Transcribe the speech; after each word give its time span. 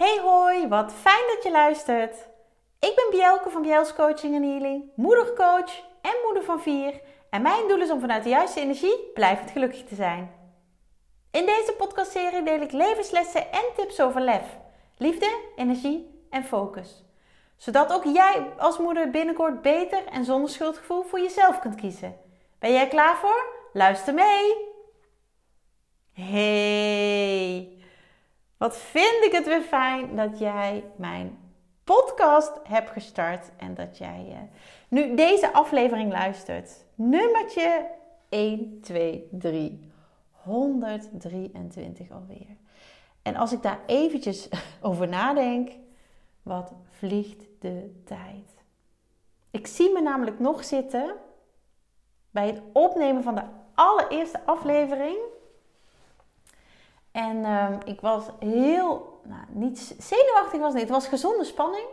Hey 0.00 0.20
hoi, 0.22 0.68
wat 0.68 0.92
fijn 0.92 1.24
dat 1.34 1.42
je 1.42 1.50
luistert. 1.50 2.14
Ik 2.78 2.92
ben 2.94 3.06
Bjelke 3.10 3.50
van 3.50 3.62
Bjels 3.62 3.94
Coaching 3.94 4.34
en 4.34 4.42
Healing, 4.42 4.84
moedercoach 4.96 5.78
en 6.02 6.14
moeder 6.24 6.42
van 6.42 6.60
vier. 6.60 7.00
En 7.30 7.42
mijn 7.42 7.68
doel 7.68 7.80
is 7.80 7.90
om 7.90 8.00
vanuit 8.00 8.22
de 8.22 8.28
juiste 8.28 8.60
energie 8.60 9.10
blijvend 9.14 9.50
gelukkig 9.50 9.84
te 9.84 9.94
zijn. 9.94 10.30
In 11.30 11.46
deze 11.46 11.74
podcastserie 11.78 12.42
deel 12.42 12.60
ik 12.60 12.72
levenslessen 12.72 13.52
en 13.52 13.64
tips 13.76 14.00
over 14.00 14.20
lef, 14.20 14.56
liefde, 14.96 15.40
energie 15.56 16.26
en 16.30 16.44
focus. 16.44 17.04
Zodat 17.56 17.92
ook 17.92 18.04
jij 18.04 18.46
als 18.58 18.78
moeder 18.78 19.10
binnenkort 19.10 19.62
beter 19.62 20.04
en 20.06 20.24
zonder 20.24 20.50
schuldgevoel 20.50 21.02
voor 21.02 21.20
jezelf 21.20 21.58
kunt 21.58 21.74
kiezen. 21.74 22.16
Ben 22.58 22.72
jij 22.72 22.88
klaar 22.88 23.16
voor? 23.16 23.44
Luister 23.72 24.14
mee! 24.14 24.68
Hey! 26.12 27.79
Wat 28.60 28.76
vind 28.76 29.24
ik 29.24 29.32
het 29.32 29.46
weer 29.46 29.62
fijn 29.62 30.16
dat 30.16 30.38
jij 30.38 30.84
mijn 30.96 31.38
podcast 31.84 32.52
hebt 32.62 32.90
gestart 32.90 33.50
en 33.56 33.74
dat 33.74 33.98
jij 33.98 34.26
uh, 34.28 34.36
nu 34.88 35.14
deze 35.14 35.52
aflevering 35.52 36.12
luistert. 36.12 36.84
Nummertje 36.94 37.86
1, 38.28 38.80
2, 38.80 39.28
3. 39.30 39.92
123 40.30 42.10
alweer. 42.10 42.56
En 43.22 43.36
als 43.36 43.52
ik 43.52 43.62
daar 43.62 43.80
eventjes 43.86 44.48
over 44.80 45.08
nadenk, 45.08 45.70
wat 46.42 46.72
vliegt 46.90 47.44
de 47.58 48.02
tijd. 48.04 48.64
Ik 49.50 49.66
zie 49.66 49.92
me 49.92 50.00
namelijk 50.00 50.38
nog 50.38 50.64
zitten 50.64 51.14
bij 52.30 52.46
het 52.46 52.62
opnemen 52.72 53.22
van 53.22 53.34
de 53.34 53.44
allereerste 53.74 54.40
aflevering 54.44 55.18
en 57.12 57.44
ehm, 57.44 57.78
ik 57.84 58.00
was 58.00 58.24
heel, 58.38 59.20
nou, 59.24 59.42
niet 59.48 59.78
zenuwachtig 59.98 60.60
was 60.60 60.72
niet, 60.72 60.82
het 60.82 60.90
was 60.90 61.08
gezonde 61.08 61.44
spanning. 61.44 61.86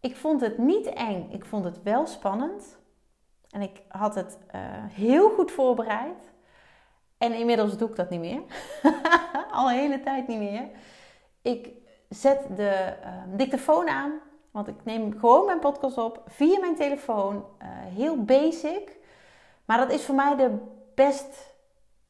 Ik 0.00 0.16
vond 0.16 0.40
het 0.40 0.58
niet 0.58 0.86
eng, 0.86 1.28
ik 1.32 1.44
vond 1.44 1.64
het 1.64 1.82
wel 1.82 2.06
spannend. 2.06 2.78
En 3.50 3.60
ik 3.60 3.82
had 3.88 4.14
het 4.14 4.38
uh, 4.54 4.60
heel 4.90 5.30
goed 5.30 5.50
voorbereid. 5.50 6.32
En 7.18 7.34
inmiddels 7.34 7.76
doe 7.76 7.88
ik 7.88 7.96
dat 7.96 8.10
niet 8.10 8.20
meer. 8.20 8.42
Al 9.52 9.70
een 9.70 9.76
hele 9.76 10.00
tijd 10.00 10.26
niet 10.28 10.38
meer. 10.38 10.68
Ik 11.42 11.68
zet 12.08 12.46
de 12.56 12.96
uh, 13.04 13.08
dictafoon 13.36 13.88
aan, 13.88 14.12
want 14.50 14.68
ik 14.68 14.84
neem 14.84 15.18
gewoon 15.18 15.46
mijn 15.46 15.58
podcast 15.58 15.98
op 15.98 16.22
via 16.26 16.58
mijn 16.58 16.76
telefoon. 16.76 17.34
Uh, 17.36 17.68
heel 17.68 18.24
basic. 18.24 18.96
Maar 19.64 19.78
dat 19.78 19.92
is 19.92 20.04
voor 20.04 20.14
mij 20.14 20.36
de 20.36 20.56
best 20.94 21.54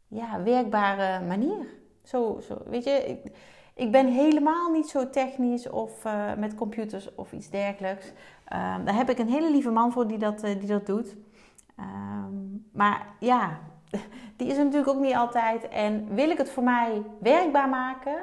ja, 0.08 0.42
werkbare 0.42 1.24
manier. 1.26 1.79
Zo, 2.10 2.40
zo 2.40 2.58
weet 2.66 2.84
je, 2.84 2.90
ik, 2.90 3.32
ik 3.74 3.92
ben 3.92 4.06
helemaal 4.06 4.70
niet 4.70 4.88
zo 4.88 5.10
technisch 5.10 5.68
of 5.68 6.04
uh, 6.04 6.34
met 6.34 6.54
computers 6.54 7.14
of 7.14 7.32
iets 7.32 7.50
dergelijks. 7.50 8.06
Um, 8.06 8.84
daar 8.84 8.94
heb 8.94 9.10
ik 9.10 9.18
een 9.18 9.28
hele 9.28 9.50
lieve 9.50 9.70
man 9.70 9.92
voor 9.92 10.06
die 10.06 10.18
dat, 10.18 10.44
uh, 10.44 10.58
die 10.58 10.68
dat 10.68 10.86
doet. 10.86 11.16
Um, 11.78 12.66
maar 12.72 13.06
ja, 13.18 13.58
die 14.36 14.48
is 14.48 14.56
er 14.56 14.64
natuurlijk 14.64 14.90
ook 14.90 15.02
niet 15.02 15.14
altijd. 15.14 15.68
En 15.68 16.14
wil 16.14 16.30
ik 16.30 16.38
het 16.38 16.50
voor 16.50 16.62
mij 16.62 17.02
werkbaar 17.20 17.68
maken? 17.68 18.16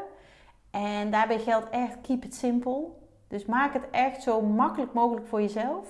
En 0.72 1.12
daarbij 1.12 1.40
geldt 1.40 1.70
echt 1.70 2.02
keep 2.02 2.24
it 2.24 2.36
simple. 2.36 2.86
Dus 3.28 3.46
maak 3.46 3.74
het 3.74 3.90
echt 3.92 4.24
zo 4.24 4.42
makkelijk 4.42 4.94
mogelijk 4.94 5.28
voor 5.28 5.42
jezelf. 5.42 5.88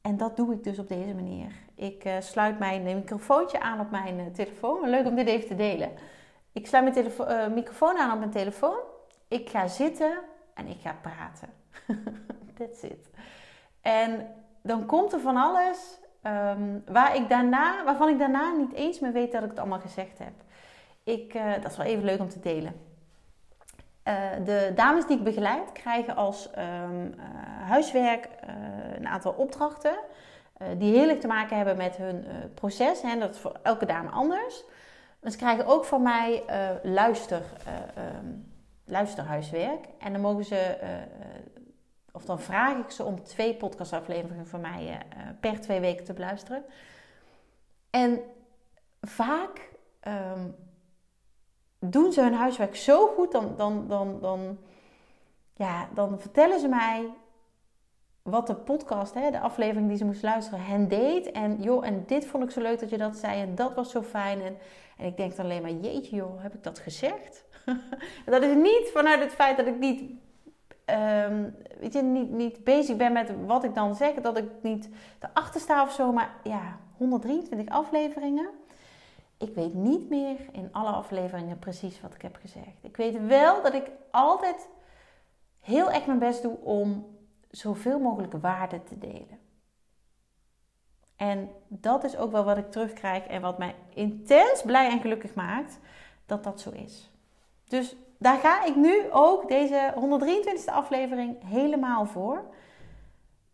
En 0.00 0.16
dat 0.16 0.36
doe 0.36 0.52
ik 0.52 0.64
dus 0.64 0.78
op 0.78 0.88
deze 0.88 1.14
manier. 1.14 1.52
Ik 1.74 2.04
uh, 2.04 2.12
sluit 2.20 2.58
mijn 2.58 2.82
microfoontje 2.82 3.60
aan 3.60 3.80
op 3.80 3.90
mijn 3.90 4.32
telefoon. 4.32 4.90
Leuk 4.90 5.06
om 5.06 5.14
dit 5.14 5.26
even 5.26 5.48
te 5.48 5.54
delen. 5.54 5.90
Ik 6.52 6.66
sluit 6.66 6.94
mijn 6.94 7.06
uh, 7.06 7.54
microfoon 7.54 7.98
aan 7.98 8.12
op 8.12 8.18
mijn 8.18 8.30
telefoon. 8.30 8.78
Ik 9.28 9.48
ga 9.48 9.66
zitten 9.66 10.18
en 10.54 10.66
ik 10.66 10.80
ga 10.80 10.96
praten. 11.02 11.48
That's 12.58 12.82
it. 12.82 13.10
En 13.80 14.34
dan 14.62 14.86
komt 14.86 15.12
er 15.12 15.20
van 15.20 15.36
alles 15.36 15.98
um, 16.22 16.82
waar 16.86 17.16
ik 17.16 17.28
daarna, 17.28 17.84
waarvan 17.84 18.08
ik 18.08 18.18
daarna 18.18 18.52
niet 18.52 18.72
eens 18.72 19.00
meer 19.00 19.12
weet 19.12 19.32
dat 19.32 19.42
ik 19.42 19.50
het 19.50 19.58
allemaal 19.58 19.80
gezegd 19.80 20.18
heb. 20.18 20.32
Ik, 21.04 21.34
uh, 21.34 21.52
dat 21.62 21.70
is 21.70 21.76
wel 21.76 21.86
even 21.86 22.04
leuk 22.04 22.20
om 22.20 22.28
te 22.28 22.40
delen. 22.40 22.74
Uh, 24.04 24.14
de 24.44 24.72
dames 24.74 25.06
die 25.06 25.16
ik 25.16 25.24
begeleid 25.24 25.72
krijgen 25.72 26.16
als 26.16 26.50
um, 26.58 27.14
huiswerk 27.66 28.28
een 28.96 29.08
aantal 29.08 29.32
opdrachten. 29.32 29.98
die 30.78 30.96
heel 30.96 31.08
erg 31.08 31.18
te 31.18 31.26
maken 31.26 31.56
hebben 31.56 31.76
met 31.76 31.96
hun 31.96 32.26
proces. 32.54 33.02
Hè, 33.02 33.18
dat 33.18 33.34
is 33.34 33.40
voor 33.40 33.56
elke 33.62 33.86
dame 33.86 34.10
anders. 34.10 34.64
Ze 35.30 35.36
krijgen 35.36 35.66
ook 35.66 35.84
van 35.84 36.02
mij 36.02 36.44
uh, 36.50 36.92
luister, 36.92 37.42
uh, 37.68 38.02
luisterhuiswerk. 38.84 39.86
En 39.98 40.12
dan 40.12 40.20
mogen 40.20 40.44
ze, 40.44 40.78
uh, 40.82 40.88
of 42.12 42.24
dan 42.24 42.40
vraag 42.40 42.76
ik 42.78 42.90
ze 42.90 43.04
om 43.04 43.22
twee 43.22 43.54
podcastafleveringen 43.54 44.46
van 44.46 44.60
mij 44.60 45.02
per 45.40 45.60
twee 45.60 45.80
weken 45.80 46.04
te 46.04 46.12
beluisteren. 46.12 46.64
En 47.90 48.20
vaak 49.00 49.70
um, 50.08 50.54
doen 51.78 52.12
ze 52.12 52.22
hun 52.22 52.34
huiswerk 52.34 52.76
zo 52.76 53.06
goed, 53.06 53.32
dan, 53.32 53.56
dan, 53.56 53.88
dan, 53.88 54.20
dan, 54.20 54.58
ja, 55.54 55.88
dan 55.94 56.20
vertellen 56.20 56.60
ze 56.60 56.68
mij 56.68 57.10
wat 58.22 58.46
de 58.46 58.54
podcast, 58.54 59.14
hè, 59.14 59.30
de 59.30 59.40
aflevering 59.40 59.88
die 59.88 59.96
ze 59.96 60.04
moest 60.04 60.22
luisteren, 60.22 60.64
hen 60.64 60.88
deed. 60.88 61.30
En 61.30 61.62
joh, 61.62 61.86
en 61.86 62.04
dit 62.06 62.26
vond 62.26 62.44
ik 62.44 62.50
zo 62.50 62.60
leuk 62.60 62.80
dat 62.80 62.90
je 62.90 62.98
dat 62.98 63.16
zei 63.16 63.40
en 63.40 63.54
dat 63.54 63.74
was 63.74 63.90
zo 63.90 64.02
fijn. 64.02 64.42
En, 64.42 64.56
en 64.98 65.06
ik 65.06 65.16
denk 65.16 65.36
dan 65.36 65.44
alleen 65.44 65.62
maar, 65.62 65.70
jeetje 65.70 66.16
joh, 66.16 66.42
heb 66.42 66.54
ik 66.54 66.62
dat 66.62 66.78
gezegd? 66.78 67.44
dat 68.26 68.42
is 68.42 68.54
niet 68.54 68.90
vanuit 68.92 69.20
het 69.20 69.32
feit 69.32 69.56
dat 69.56 69.66
ik 69.66 69.78
niet, 69.78 70.00
um, 70.86 71.54
weet 71.80 71.92
je, 71.92 72.02
niet, 72.02 72.30
niet 72.30 72.64
bezig 72.64 72.96
ben 72.96 73.12
met 73.12 73.32
wat 73.46 73.64
ik 73.64 73.74
dan 73.74 73.94
zeg. 73.94 74.14
Dat 74.14 74.36
ik 74.36 74.48
niet 74.62 74.88
erachter 75.20 75.60
sta 75.60 75.82
of 75.82 75.92
zo. 75.92 76.12
Maar 76.12 76.34
ja, 76.42 76.78
123 76.96 77.68
afleveringen. 77.68 78.48
Ik 79.38 79.54
weet 79.54 79.74
niet 79.74 80.08
meer 80.08 80.36
in 80.52 80.68
alle 80.72 80.90
afleveringen 80.90 81.58
precies 81.58 82.00
wat 82.00 82.14
ik 82.14 82.22
heb 82.22 82.36
gezegd. 82.40 82.78
Ik 82.80 82.96
weet 82.96 83.26
wel 83.26 83.62
dat 83.62 83.74
ik 83.74 83.90
altijd 84.10 84.68
heel 85.60 85.90
erg 85.90 86.06
mijn 86.06 86.18
best 86.18 86.42
doe 86.42 86.58
om 86.60 87.06
zoveel 87.52 87.98
mogelijk 87.98 88.32
waarde 88.32 88.82
te 88.82 88.98
delen. 88.98 89.38
En 91.16 91.50
dat 91.68 92.04
is 92.04 92.16
ook 92.16 92.32
wel 92.32 92.44
wat 92.44 92.56
ik 92.56 92.70
terugkrijg 92.70 93.26
en 93.26 93.40
wat 93.40 93.58
mij 93.58 93.74
intens 93.94 94.62
blij 94.62 94.90
en 94.90 95.00
gelukkig 95.00 95.34
maakt 95.34 95.78
dat 96.26 96.44
dat 96.44 96.60
zo 96.60 96.70
is. 96.70 97.10
Dus 97.64 97.96
daar 98.18 98.38
ga 98.38 98.64
ik 98.64 98.76
nu 98.76 99.10
ook 99.10 99.48
deze 99.48 99.94
123e 99.94 100.72
aflevering 100.72 101.44
helemaal 101.44 102.06
voor. 102.06 102.44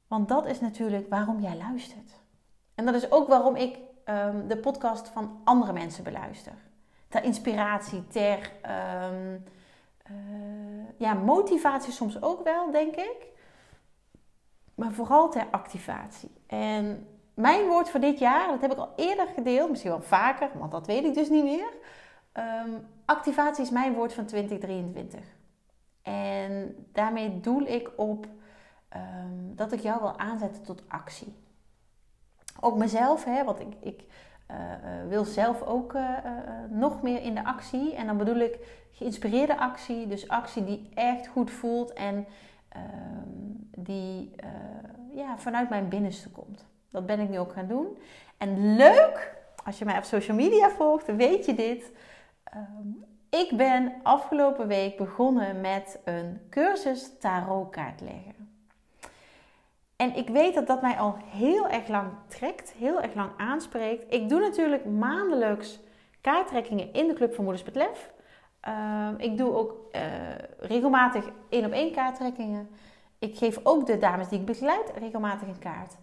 Want 0.06 0.28
dat 0.28 0.46
is 0.46 0.60
natuurlijk 0.60 1.08
waarom 1.08 1.40
jij 1.40 1.56
luistert. 1.56 2.10
En 2.74 2.84
dat 2.84 2.94
is 2.94 3.10
ook 3.10 3.28
waarom 3.28 3.56
ik 3.56 3.78
um, 4.04 4.48
de 4.48 4.58
podcast 4.58 5.08
van 5.08 5.40
andere 5.44 5.72
mensen 5.72 6.04
beluister. 6.04 6.52
Ter 7.08 7.22
inspiratie, 7.24 8.06
ter 8.06 8.52
um, 9.10 9.44
uh, 10.10 10.84
ja, 10.96 11.14
motivatie 11.14 11.92
soms 11.92 12.22
ook 12.22 12.44
wel, 12.44 12.70
denk 12.70 12.96
ik. 12.96 13.26
Maar 14.78 14.92
vooral 14.92 15.30
ter 15.30 15.46
activatie. 15.50 16.30
En 16.46 17.06
mijn 17.34 17.66
woord 17.66 17.90
voor 17.90 18.00
dit 18.00 18.18
jaar, 18.18 18.48
dat 18.48 18.60
heb 18.60 18.72
ik 18.72 18.78
al 18.78 18.92
eerder 18.96 19.26
gedeeld, 19.26 19.70
misschien 19.70 19.90
wel 19.90 20.02
vaker, 20.02 20.50
want 20.54 20.70
dat 20.70 20.86
weet 20.86 21.04
ik 21.04 21.14
dus 21.14 21.28
niet 21.28 21.44
meer. 21.44 21.72
Um, 22.64 22.86
activatie 23.04 23.64
is 23.64 23.70
mijn 23.70 23.94
woord 23.94 24.12
van 24.12 24.24
2023. 24.24 25.20
En 26.02 26.74
daarmee 26.92 27.40
doel 27.40 27.62
ik 27.62 27.90
op 27.96 28.26
um, 28.96 29.56
dat 29.56 29.72
ik 29.72 29.80
jou 29.80 30.00
wil 30.00 30.18
aanzetten 30.18 30.62
tot 30.62 30.82
actie. 30.88 31.34
Ook 32.60 32.76
mezelf, 32.76 33.24
hè, 33.24 33.44
want 33.44 33.60
ik, 33.60 33.74
ik 33.80 34.04
uh, 34.50 34.56
uh, 34.56 35.08
wil 35.08 35.24
zelf 35.24 35.62
ook 35.62 35.92
uh, 35.94 36.18
nog 36.70 37.02
meer 37.02 37.22
in 37.22 37.34
de 37.34 37.44
actie. 37.44 37.94
En 37.94 38.06
dan 38.06 38.16
bedoel 38.16 38.38
ik 38.38 38.58
geïnspireerde 38.92 39.58
actie, 39.58 40.06
dus 40.06 40.28
actie 40.28 40.64
die 40.64 40.88
echt 40.94 41.26
goed 41.26 41.50
voelt 41.50 41.92
en 41.92 42.26
ehm, 42.68 43.28
die 43.76 44.30
ja, 45.10 45.38
vanuit 45.38 45.68
mijn 45.68 45.88
binnenste 45.88 46.30
komt. 46.30 46.66
Dat 46.90 47.06
ben 47.06 47.20
ik 47.20 47.28
nu 47.28 47.38
ook 47.38 47.52
gaan 47.52 47.66
doen. 47.66 47.98
En 48.36 48.76
leuk, 48.76 49.36
als 49.64 49.78
je 49.78 49.84
mij 49.84 49.96
op 49.96 50.04
social 50.04 50.36
media 50.36 50.70
volgt, 50.70 51.16
weet 51.16 51.44
je 51.44 51.54
dit. 51.54 51.92
Um, 52.54 53.04
ik 53.30 53.56
ben 53.56 53.92
afgelopen 54.02 54.66
week 54.66 54.96
begonnen 54.96 55.60
met 55.60 55.98
een 56.04 56.40
cursus 56.50 57.18
tarotkaart 57.18 58.00
leggen. 58.00 58.38
En 59.96 60.16
ik 60.16 60.28
weet 60.28 60.54
dat 60.54 60.66
dat 60.66 60.82
mij 60.82 60.96
al 60.96 61.16
heel 61.24 61.68
erg 61.68 61.88
lang 61.88 62.12
trekt, 62.28 62.72
heel 62.72 63.02
erg 63.02 63.14
lang 63.14 63.30
aanspreekt. 63.36 64.14
Ik 64.14 64.28
doe 64.28 64.40
natuurlijk 64.40 64.84
maandelijks 64.84 65.80
kaarttrekkingen 66.20 66.92
in 66.92 67.06
de 67.06 67.14
Club 67.14 67.34
van 67.34 67.44
Moeders 67.44 67.64
met 67.64 67.74
Lef. 67.74 68.10
Uh, 68.68 69.08
ik 69.16 69.36
doe 69.36 69.54
ook 69.54 69.74
uh, 69.92 70.02
regelmatig 70.58 71.30
één 71.48 71.64
op 71.64 71.72
één 71.72 71.92
kaarttrekkingen. 71.92 72.68
Ik 73.18 73.36
geef 73.36 73.60
ook 73.62 73.86
de 73.86 73.98
dames 73.98 74.28
die 74.28 74.38
ik 74.38 74.46
begeleid 74.46 74.92
regelmatig 74.96 75.48
een 75.48 75.58
kaart. 75.58 75.96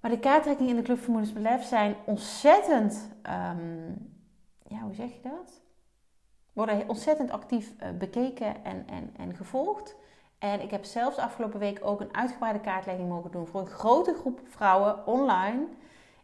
Maar 0.00 0.10
de 0.10 0.18
kaarttrekkingen 0.18 0.70
in 0.70 0.76
de 0.76 0.82
Club 0.82 0.98
van 0.98 1.12
Moeders 1.12 1.32
Lef 1.32 1.64
zijn 1.64 1.96
ontzettend, 2.04 3.10
um, 3.22 4.12
ja, 4.66 4.78
hoe 4.78 4.94
zeg 4.94 5.12
je 5.12 5.20
dat? 5.22 5.60
worden 6.52 6.88
ontzettend 6.88 7.30
actief 7.30 7.72
uh, 7.82 7.88
bekeken 7.98 8.64
en, 8.64 8.86
en, 8.86 9.14
en 9.16 9.34
gevolgd. 9.34 9.96
En 10.38 10.60
ik 10.60 10.70
heb 10.70 10.84
zelfs 10.84 11.16
afgelopen 11.16 11.58
week 11.58 11.78
ook 11.82 12.00
een 12.00 12.14
uitgebreide 12.14 12.60
kaartlegging 12.60 13.08
mogen 13.08 13.30
doen 13.30 13.46
voor 13.46 13.60
een 13.60 13.66
grote 13.66 14.14
groep 14.14 14.40
vrouwen 14.44 15.06
online 15.06 15.66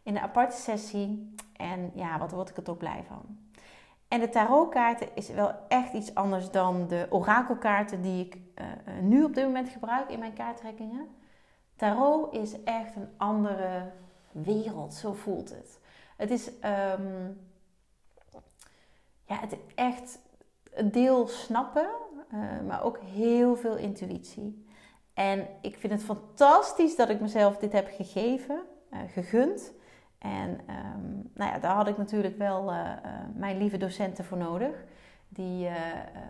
in 0.03 0.15
een 0.15 0.21
aparte 0.21 0.55
sessie. 0.55 1.35
En 1.53 1.91
ja, 1.93 2.19
wat 2.19 2.31
word 2.31 2.49
ik 2.49 2.57
er 2.57 2.63
toch 2.63 2.77
blij 2.77 3.03
van. 3.07 3.37
En 4.07 4.19
de 4.19 4.29
tarotkaarten 4.29 5.07
is 5.13 5.29
wel 5.29 5.51
echt 5.67 5.93
iets 5.93 6.15
anders 6.15 6.51
dan 6.51 6.87
de 6.87 7.07
orakelkaarten 7.09 8.01
die 8.01 8.25
ik 8.25 8.35
uh, 8.35 8.65
nu 9.01 9.23
op 9.23 9.33
dit 9.33 9.45
moment 9.45 9.69
gebruik 9.69 10.09
in 10.09 10.19
mijn 10.19 10.33
kaarttrekkingen. 10.33 11.07
Tarot 11.75 12.33
is 12.33 12.63
echt 12.63 12.95
een 12.95 13.09
andere 13.17 13.91
wereld, 14.31 14.93
zo 14.93 15.13
voelt 15.13 15.49
het. 15.49 15.79
Het 16.17 16.31
is, 16.31 16.47
um, 16.47 17.39
ja, 19.25 19.39
het 19.39 19.51
is 19.51 19.57
echt 19.75 20.19
een 20.73 20.91
deel 20.91 21.27
snappen, 21.27 21.89
uh, 22.33 22.39
maar 22.67 22.83
ook 22.83 22.99
heel 22.99 23.55
veel 23.55 23.77
intuïtie. 23.77 24.65
En 25.13 25.47
ik 25.61 25.77
vind 25.77 25.93
het 25.93 26.03
fantastisch 26.03 26.95
dat 26.95 27.09
ik 27.09 27.19
mezelf 27.19 27.57
dit 27.57 27.71
heb 27.71 27.87
gegeven, 27.95 28.61
gegund. 29.07 29.71
En 30.17 30.49
um, 30.49 31.31
nou 31.33 31.51
ja, 31.51 31.59
daar 31.59 31.75
had 31.75 31.87
ik 31.87 31.97
natuurlijk 31.97 32.37
wel 32.37 32.73
uh, 32.73 32.91
mijn 33.35 33.57
lieve 33.57 33.77
docenten 33.77 34.25
voor 34.25 34.37
nodig. 34.37 34.83
Die 35.29 35.69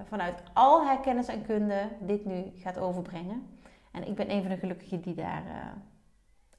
vanuit 0.07 0.43
al 0.53 0.85
haar 0.85 0.99
kennis 0.99 1.27
en 1.27 1.45
kunde 1.45 1.81
dit 1.99 2.25
nu 2.25 2.43
gaat 2.55 2.77
overbrengen. 2.77 3.47
En 3.91 4.07
ik 4.07 4.15
ben 4.15 4.31
een 4.31 4.41
van 4.41 4.51
de 4.51 4.57
gelukkigen 4.57 5.01
die 5.01 5.15
daar 5.15 5.43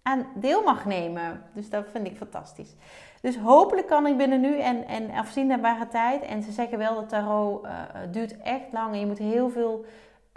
aan 0.03 0.27
deel 0.35 0.63
mag 0.63 0.85
nemen. 0.85 1.43
Dus 1.53 1.71
dat 1.71 1.91
vind 1.91 2.07
ik 2.07 2.17
fantastisch. 2.17 2.75
Dus 3.21 3.37
hopelijk 3.39 3.87
kan 3.87 4.07
ik 4.07 4.17
binnen 4.17 4.41
nu 4.41 4.61
en, 4.61 4.87
en 4.87 5.11
afzienbare 5.11 5.89
tijd. 5.89 6.23
En 6.23 6.43
ze 6.43 6.53
zeggen 6.53 6.79
wel 6.79 6.95
dat 6.95 7.09
tarot 7.09 7.67
duurt 8.11 8.39
echt 8.39 8.73
lang. 8.73 8.93
En 8.93 9.01
je 9.01 9.07
moet 9.07 9.19
heel 9.19 9.51
veel 9.51 9.85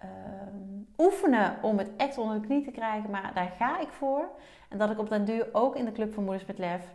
uh, 0.03 0.09
oefenen 0.97 1.57
om 1.61 1.77
het 1.77 1.91
echt 1.97 2.17
onder 2.17 2.41
de 2.41 2.47
knie 2.47 2.63
te 2.63 2.71
krijgen. 2.71 3.09
Maar 3.09 3.31
daar 3.33 3.53
ga 3.57 3.79
ik 3.79 3.89
voor. 3.89 4.29
En 4.71 4.77
dat 4.77 4.89
ik 4.89 4.99
op 4.99 5.09
den 5.09 5.25
duur 5.25 5.47
ook 5.51 5.75
in 5.75 5.85
de 5.85 5.91
Club 5.91 6.13
van 6.13 6.23
Moeders 6.23 6.45
met 6.45 6.57
Lef 6.57 6.93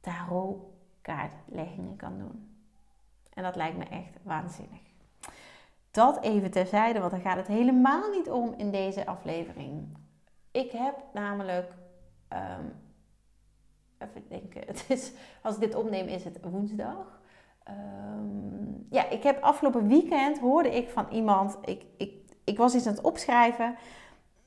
tarot 0.00 0.56
kaartleggingen 1.02 1.96
kan 1.96 2.18
doen. 2.18 2.56
En 3.34 3.42
dat 3.42 3.56
lijkt 3.56 3.76
me 3.76 3.84
echt 3.84 4.18
waanzinnig. 4.22 4.80
Dat 5.90 6.22
even 6.22 6.50
terzijde, 6.50 6.98
want 6.98 7.10
daar 7.10 7.20
gaat 7.20 7.36
het 7.36 7.46
helemaal 7.46 8.10
niet 8.10 8.30
om 8.30 8.54
in 8.56 8.70
deze 8.70 9.06
aflevering. 9.06 9.96
Ik 10.50 10.70
heb 10.70 10.94
namelijk 11.12 11.72
um, 12.32 12.74
even 13.98 14.28
denken. 14.28 14.62
Het 14.70 14.84
is, 14.88 15.12
als 15.42 15.54
ik 15.54 15.60
dit 15.60 15.74
opneem, 15.74 16.06
is 16.06 16.24
het 16.24 16.38
woensdag. 16.50 17.20
Um, 17.68 18.86
ja, 18.90 19.08
ik 19.08 19.22
heb 19.22 19.42
afgelopen 19.42 19.88
weekend 19.88 20.38
hoorde 20.38 20.76
ik 20.76 20.90
van 20.90 21.06
iemand. 21.10 21.58
Ik, 21.64 21.84
ik, 21.96 22.12
ik 22.44 22.56
was 22.56 22.74
iets 22.74 22.86
aan 22.86 22.94
het 22.94 23.04
opschrijven. 23.04 23.76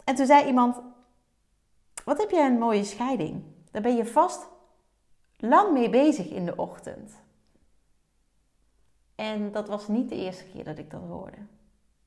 En 0.03 0.15
toen 0.15 0.25
zei 0.25 0.45
iemand: 0.45 0.81
Wat 2.05 2.17
heb 2.17 2.29
jij 2.29 2.45
een 2.45 2.59
mooie 2.59 2.83
scheiding? 2.83 3.43
Daar 3.71 3.81
ben 3.81 3.95
je 3.95 4.05
vast 4.05 4.47
lang 5.37 5.73
mee 5.73 5.89
bezig 5.89 6.29
in 6.29 6.45
de 6.45 6.55
ochtend. 6.55 7.21
En 9.15 9.51
dat 9.51 9.67
was 9.67 9.87
niet 9.87 10.09
de 10.09 10.15
eerste 10.15 10.43
keer 10.43 10.63
dat 10.63 10.77
ik 10.77 10.91
dat 10.91 11.01
hoorde. 11.07 11.37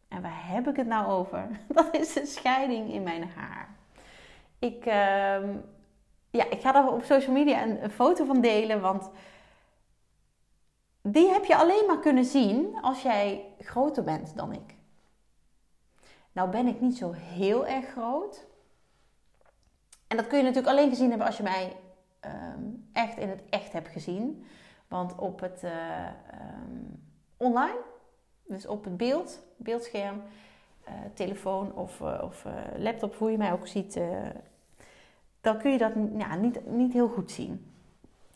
En 0.08 0.22
waar 0.22 0.48
heb 0.48 0.68
ik 0.68 0.76
het 0.76 0.86
nou 0.86 1.06
over? 1.06 1.48
Dat 1.68 1.94
is 1.94 2.12
de 2.12 2.26
scheiding 2.26 2.92
in 2.92 3.02
mijn 3.02 3.28
haar. 3.28 3.68
Ik, 4.58 4.86
uh, 4.86 5.54
ja, 6.30 6.50
ik 6.50 6.60
ga 6.60 6.74
er 6.74 6.92
op 6.92 7.04
social 7.04 7.34
media 7.34 7.62
een, 7.62 7.84
een, 7.84 7.90
foto 7.90 8.24
van 8.24 8.40
delen, 8.40 8.80
want 8.80 9.10
die 11.02 11.28
heb 11.28 11.44
je 11.44 11.56
alleen 11.56 11.86
maar 11.86 12.00
kunnen 12.00 12.24
zien 12.24 12.78
als 12.80 13.02
jij 13.02 13.44
groter 13.58 14.04
bent 14.04 14.36
dan 14.36 14.52
ik. 14.52 14.74
Nou 16.32 16.50
ben 16.50 16.66
ik 16.66 16.80
niet 16.80 16.96
zo 16.96 17.12
heel 17.12 17.66
erg 17.66 17.86
groot. 17.86 18.46
En 20.14 20.20
dat 20.20 20.28
kun 20.28 20.38
je 20.38 20.44
natuurlijk 20.44 20.72
alleen 20.76 20.88
gezien 20.88 21.08
hebben 21.08 21.26
als 21.26 21.36
je 21.36 21.42
mij 21.42 21.76
um, 22.24 22.88
echt 22.92 23.16
in 23.16 23.28
het 23.28 23.42
echt 23.50 23.72
hebt 23.72 23.88
gezien. 23.88 24.46
Want 24.88 25.14
op 25.18 25.40
het 25.40 25.62
uh, 25.64 25.70
um, 26.62 27.02
online, 27.36 27.78
dus 28.46 28.66
op 28.66 28.84
het 28.84 28.96
beeld, 28.96 29.42
beeldscherm, 29.56 30.22
uh, 30.88 30.92
telefoon 31.14 31.72
of, 31.72 32.00
of 32.00 32.44
laptop, 32.76 33.16
hoe 33.16 33.30
je 33.30 33.38
mij 33.38 33.52
ook 33.52 33.66
ziet 33.66 34.00
dan 35.40 35.58
kun 35.58 35.70
je 35.70 35.78
dat 35.78 35.92
ja, 36.16 36.34
niet, 36.34 36.66
niet 36.66 36.92
heel 36.92 37.08
goed 37.08 37.30
zien. 37.30 37.72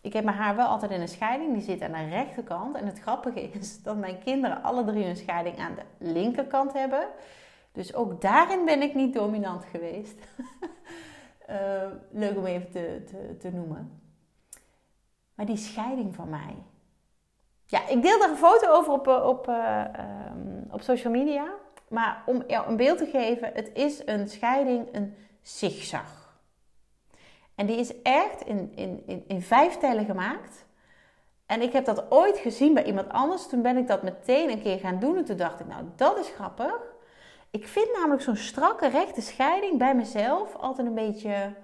Ik 0.00 0.12
heb 0.12 0.24
mijn 0.24 0.36
haar 0.36 0.56
wel 0.56 0.66
altijd 0.66 0.90
in 0.90 1.00
een 1.00 1.08
scheiding, 1.08 1.52
die 1.52 1.62
zit 1.62 1.82
aan 1.82 1.92
de 1.92 2.08
rechterkant. 2.08 2.76
En 2.76 2.86
het 2.86 3.00
grappige 3.00 3.40
is 3.58 3.82
dat 3.82 3.96
mijn 3.96 4.18
kinderen 4.18 4.62
alle 4.62 4.84
drie 4.84 5.04
een 5.04 5.16
scheiding 5.16 5.58
aan 5.58 5.74
de 5.74 6.12
linkerkant 6.12 6.72
hebben. 6.72 7.06
Dus 7.72 7.94
ook 7.94 8.20
daarin 8.20 8.64
ben 8.64 8.82
ik 8.82 8.94
niet 8.94 9.14
dominant 9.14 9.64
geweest. 9.64 10.18
uh, 11.50 11.86
leuk 12.10 12.36
om 12.36 12.46
even 12.46 12.70
te, 12.70 13.36
te, 13.38 13.50
noemen. 13.50 14.00
Maar 15.34 15.46
die 15.46 15.56
scheiding 15.56 16.14
van 16.14 16.28
mij. 16.28 16.54
Ja, 17.66 17.88
ik 17.88 18.02
deel 18.02 18.18
daar 18.18 18.30
een 18.30 18.36
foto 18.36 18.68
over 18.68 18.92
op, 18.92 19.08
eh, 19.08 19.26
op, 19.26 19.48
uh, 19.48 19.84
um, 20.30 20.66
op 20.70 20.82
social 20.82 21.12
media. 21.12 21.54
Maar 21.88 22.22
om 22.26 22.44
jou 22.46 22.68
een 22.68 22.76
beeld 22.76 22.98
te 22.98 23.06
geven, 23.06 23.50
het 23.54 23.70
is 23.74 24.06
een 24.06 24.28
scheiding, 24.28 24.88
een 24.92 25.16
zigzag. 25.42 26.40
En 27.54 27.66
die 27.66 27.76
is 27.76 28.02
echt 28.02 28.40
in, 28.40 28.72
in, 28.74 29.02
in, 29.06 29.24
in 29.26 29.42
vijf 29.42 29.76
tellen 29.76 30.04
gemaakt. 30.04 30.66
En 31.46 31.62
ik 31.62 31.72
heb 31.72 31.84
dat 31.84 32.10
ooit 32.10 32.38
gezien 32.38 32.74
bij 32.74 32.84
iemand 32.84 33.08
anders. 33.08 33.46
Toen 33.46 33.62
ben 33.62 33.76
ik 33.76 33.86
dat 33.86 34.02
meteen 34.02 34.50
een 34.50 34.62
keer 34.62 34.78
gaan 34.78 34.98
doen. 34.98 35.16
En 35.16 35.24
toen 35.24 35.36
dacht 35.36 35.60
ik, 35.60 35.66
nou, 35.66 35.84
dat 35.96 36.18
is 36.18 36.28
grappig. 36.28 36.96
Ik 37.50 37.66
vind 37.66 37.92
namelijk 37.92 38.22
zo'n 38.22 38.36
strakke 38.36 38.88
rechte 38.88 39.20
scheiding 39.20 39.78
bij 39.78 39.94
mezelf 39.94 40.54
altijd 40.54 40.86
een 40.86 40.94
beetje 40.94 41.54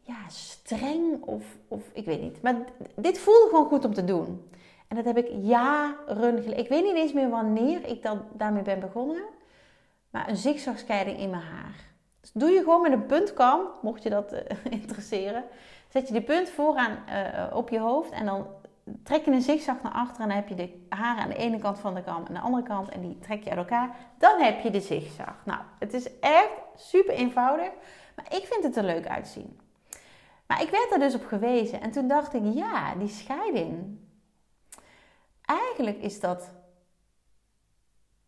ja, 0.00 0.28
streng 0.28 1.22
of, 1.22 1.44
of 1.68 1.82
ik 1.92 2.04
weet 2.04 2.20
niet. 2.20 2.42
Maar 2.42 2.54
dit 2.96 3.18
voelde 3.18 3.48
gewoon 3.48 3.66
goed 3.66 3.84
om 3.84 3.94
te 3.94 4.04
doen. 4.04 4.50
En 4.88 4.96
dat 4.96 5.04
heb 5.04 5.16
ik 5.16 5.28
jaren 5.42 6.18
geleden. 6.42 6.58
Ik 6.58 6.68
weet 6.68 6.84
niet 6.84 6.94
eens 6.94 7.12
meer 7.12 7.30
wanneer 7.30 7.86
ik 7.86 8.02
dan 8.02 8.22
daarmee 8.32 8.62
ben 8.62 8.80
begonnen. 8.80 9.22
Maar 10.10 10.28
een 10.28 10.36
zigzagscheiding 10.36 11.18
in 11.18 11.30
mijn 11.30 11.42
haar. 11.42 11.90
Dus 12.20 12.30
doe 12.32 12.50
je 12.50 12.58
gewoon 12.58 12.82
met 12.82 12.92
een 12.92 13.06
puntkam, 13.06 13.60
mocht 13.82 14.02
je 14.02 14.10
dat 14.10 14.32
uh, 14.32 14.40
interesseren. 14.80 15.44
Zet 15.88 16.06
je 16.06 16.12
die 16.12 16.22
punt 16.22 16.50
vooraan 16.50 16.98
uh, 17.08 17.56
op 17.56 17.68
je 17.68 17.78
hoofd 17.78 18.10
en 18.10 18.26
dan 18.26 18.46
trek 19.02 19.24
je 19.24 19.30
een 19.30 19.42
zigzag 19.42 19.82
naar 19.82 19.92
achteren. 19.92 20.22
En 20.22 20.28
dan 20.28 20.36
heb 20.36 20.48
je 20.48 20.54
de 20.54 20.86
haren 20.88 21.22
aan 21.22 21.28
de 21.28 21.36
ene 21.36 21.58
kant 21.58 21.78
van 21.78 21.94
de 21.94 22.02
kam 22.02 22.26
en 22.26 22.34
de 22.34 22.40
andere 22.40 22.62
kant. 22.62 22.88
En 22.88 23.00
die 23.00 23.18
trek 23.18 23.44
je 23.44 23.50
uit 23.50 23.58
elkaar. 23.58 23.96
Dan 24.18 24.40
heb 24.40 24.60
je 24.60 24.70
de 24.70 24.80
zigzag. 24.80 25.44
Nou, 25.44 25.60
het 25.78 25.94
is 25.94 26.18
echt 26.18 26.50
super 26.76 27.14
eenvoudig. 27.14 27.70
Maar 28.16 28.34
ik 28.34 28.46
vind 28.46 28.64
het 28.64 28.76
er 28.76 28.84
leuk 28.84 29.06
uitzien. 29.06 29.60
Maar 30.46 30.62
ik 30.62 30.70
werd 30.70 30.92
er 30.92 30.98
dus 30.98 31.14
op 31.14 31.24
gewezen. 31.24 31.80
En 31.80 31.90
toen 31.90 32.08
dacht 32.08 32.34
ik, 32.34 32.42
ja, 32.44 32.94
die 32.94 33.08
scheiding. 33.08 33.98
Eigenlijk 35.44 35.98
is 35.98 36.20
dat 36.20 36.50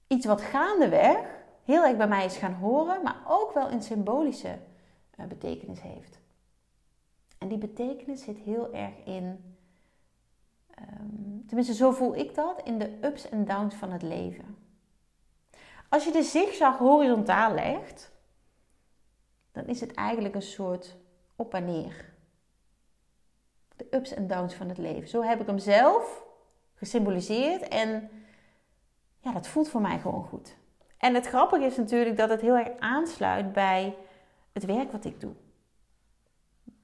iets 0.07 0.27
wat 0.27 0.41
gaandeweg 0.41 1.43
heel 1.65 1.85
erg 1.85 1.97
bij 1.97 2.09
mij 2.09 2.25
is 2.25 2.37
gaan 2.37 2.55
horen, 2.55 3.03
maar 3.03 3.23
ook 3.27 3.53
wel 3.53 3.71
een 3.71 3.83
symbolische 3.83 4.59
uh, 5.21 5.27
betekenis 5.27 5.81
heeft. 5.81 6.19
En 7.39 7.49
die 7.49 7.59
betekenis 7.59 8.23
zit 8.23 8.39
heel 8.39 8.73
erg 8.73 8.93
in, 9.05 9.54
um, 10.81 11.45
tenminste 11.47 11.75
zo 11.75 11.91
voel 11.91 12.17
ik 12.17 12.35
dat, 12.35 12.61
in 12.65 12.79
de 12.79 12.99
ups 13.03 13.29
en 13.29 13.45
downs 13.45 13.75
van 13.75 13.93
het 13.93 14.03
leven. 14.03 14.57
Als 15.89 16.05
je 16.05 16.13
de 16.13 16.23
zigzag 16.23 16.79
horizontaal 16.79 17.55
legt, 17.55 18.13
dan 19.53 19.67
is 19.67 19.81
het 19.81 19.95
eigenlijk 19.95 20.35
een 20.35 20.43
soort 20.43 20.97
op 21.37 21.55
en 21.55 21.65
neer. 21.65 22.13
De 23.77 23.87
ups 23.91 24.15
en 24.15 24.27
downs 24.27 24.55
van 24.55 24.69
het 24.69 24.79
leven. 24.79 25.09
Zo 25.09 25.23
heb 25.23 25.41
ik 25.41 25.47
hem 25.47 25.59
zelf 25.59 26.25
gesymboliseerd 26.75 27.69
en 27.69 28.11
ja, 29.21 29.33
dat 29.33 29.47
voelt 29.47 29.69
voor 29.69 29.81
mij 29.81 29.99
gewoon 29.99 30.25
goed. 30.25 30.57
En 30.99 31.15
het 31.15 31.27
grappige 31.27 31.65
is 31.65 31.77
natuurlijk 31.77 32.17
dat 32.17 32.29
het 32.29 32.41
heel 32.41 32.57
erg 32.57 32.79
aansluit 32.79 33.53
bij 33.53 33.97
het 34.53 34.65
werk 34.65 34.93
wat 34.93 35.05
ik 35.05 35.21
doe. 35.21 35.33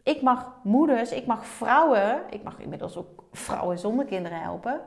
Ik 0.02 0.22
mag 0.22 0.56
moeders, 0.62 1.12
ik 1.12 1.26
mag 1.26 1.46
vrouwen, 1.46 2.22
ik 2.30 2.42
mag 2.42 2.58
inmiddels 2.58 2.96
ook 2.96 3.24
vrouwen 3.32 3.78
zonder 3.78 4.04
kinderen 4.04 4.40
helpen, 4.40 4.80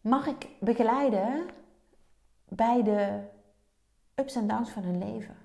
mag 0.00 0.26
ik 0.26 0.48
begeleiden 0.60 1.46
bij 2.48 2.82
de 2.82 3.20
ups 4.14 4.34
en 4.34 4.46
downs 4.46 4.70
van 4.70 4.82
hun 4.82 4.98
leven. 4.98 5.36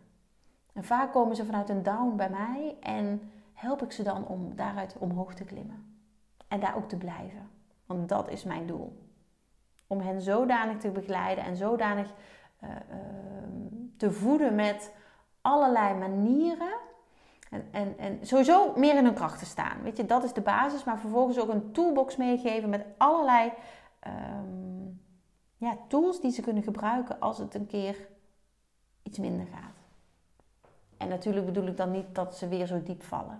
En 0.73 0.83
vaak 0.83 1.11
komen 1.11 1.35
ze 1.35 1.45
vanuit 1.45 1.69
een 1.69 1.83
down 1.83 2.15
bij 2.15 2.29
mij 2.29 2.77
en 2.79 3.31
help 3.53 3.81
ik 3.81 3.91
ze 3.91 4.03
dan 4.03 4.27
om 4.27 4.55
daaruit 4.55 4.95
omhoog 4.99 5.33
te 5.33 5.43
klimmen. 5.43 5.99
En 6.47 6.59
daar 6.59 6.75
ook 6.75 6.89
te 6.89 6.97
blijven. 6.97 7.49
Want 7.85 8.09
dat 8.09 8.29
is 8.29 8.43
mijn 8.43 8.67
doel. 8.67 9.09
Om 9.87 9.99
hen 9.99 10.21
zodanig 10.21 10.77
te 10.77 10.89
begeleiden 10.89 11.43
en 11.43 11.55
zodanig 11.55 12.13
uh, 12.63 12.69
te 13.97 14.11
voeden 14.11 14.55
met 14.55 14.95
allerlei 15.41 15.97
manieren. 15.97 16.73
En, 17.51 17.67
en, 17.71 17.97
en 17.97 18.19
sowieso 18.21 18.73
meer 18.75 18.97
in 18.97 19.05
hun 19.05 19.13
kracht 19.13 19.39
te 19.39 19.45
staan. 19.45 19.81
Weet 19.83 19.97
je, 19.97 20.05
dat 20.05 20.23
is 20.23 20.33
de 20.33 20.41
basis. 20.41 20.83
Maar 20.83 20.99
vervolgens 20.99 21.39
ook 21.39 21.49
een 21.49 21.71
toolbox 21.71 22.15
meegeven 22.15 22.69
met 22.69 22.85
allerlei 22.97 23.51
um, 24.07 25.01
ja, 25.57 25.77
tools 25.87 26.21
die 26.21 26.31
ze 26.31 26.41
kunnen 26.41 26.63
gebruiken 26.63 27.19
als 27.19 27.37
het 27.37 27.55
een 27.55 27.67
keer 27.67 28.07
iets 29.03 29.19
minder 29.19 29.45
gaat. 29.45 29.77
En 30.97 31.07
natuurlijk 31.07 31.45
bedoel 31.45 31.67
ik 31.67 31.77
dan 31.77 31.91
niet 31.91 32.15
dat 32.15 32.37
ze 32.37 32.47
weer 32.47 32.65
zo 32.65 32.83
diep 32.83 33.03
vallen. 33.03 33.39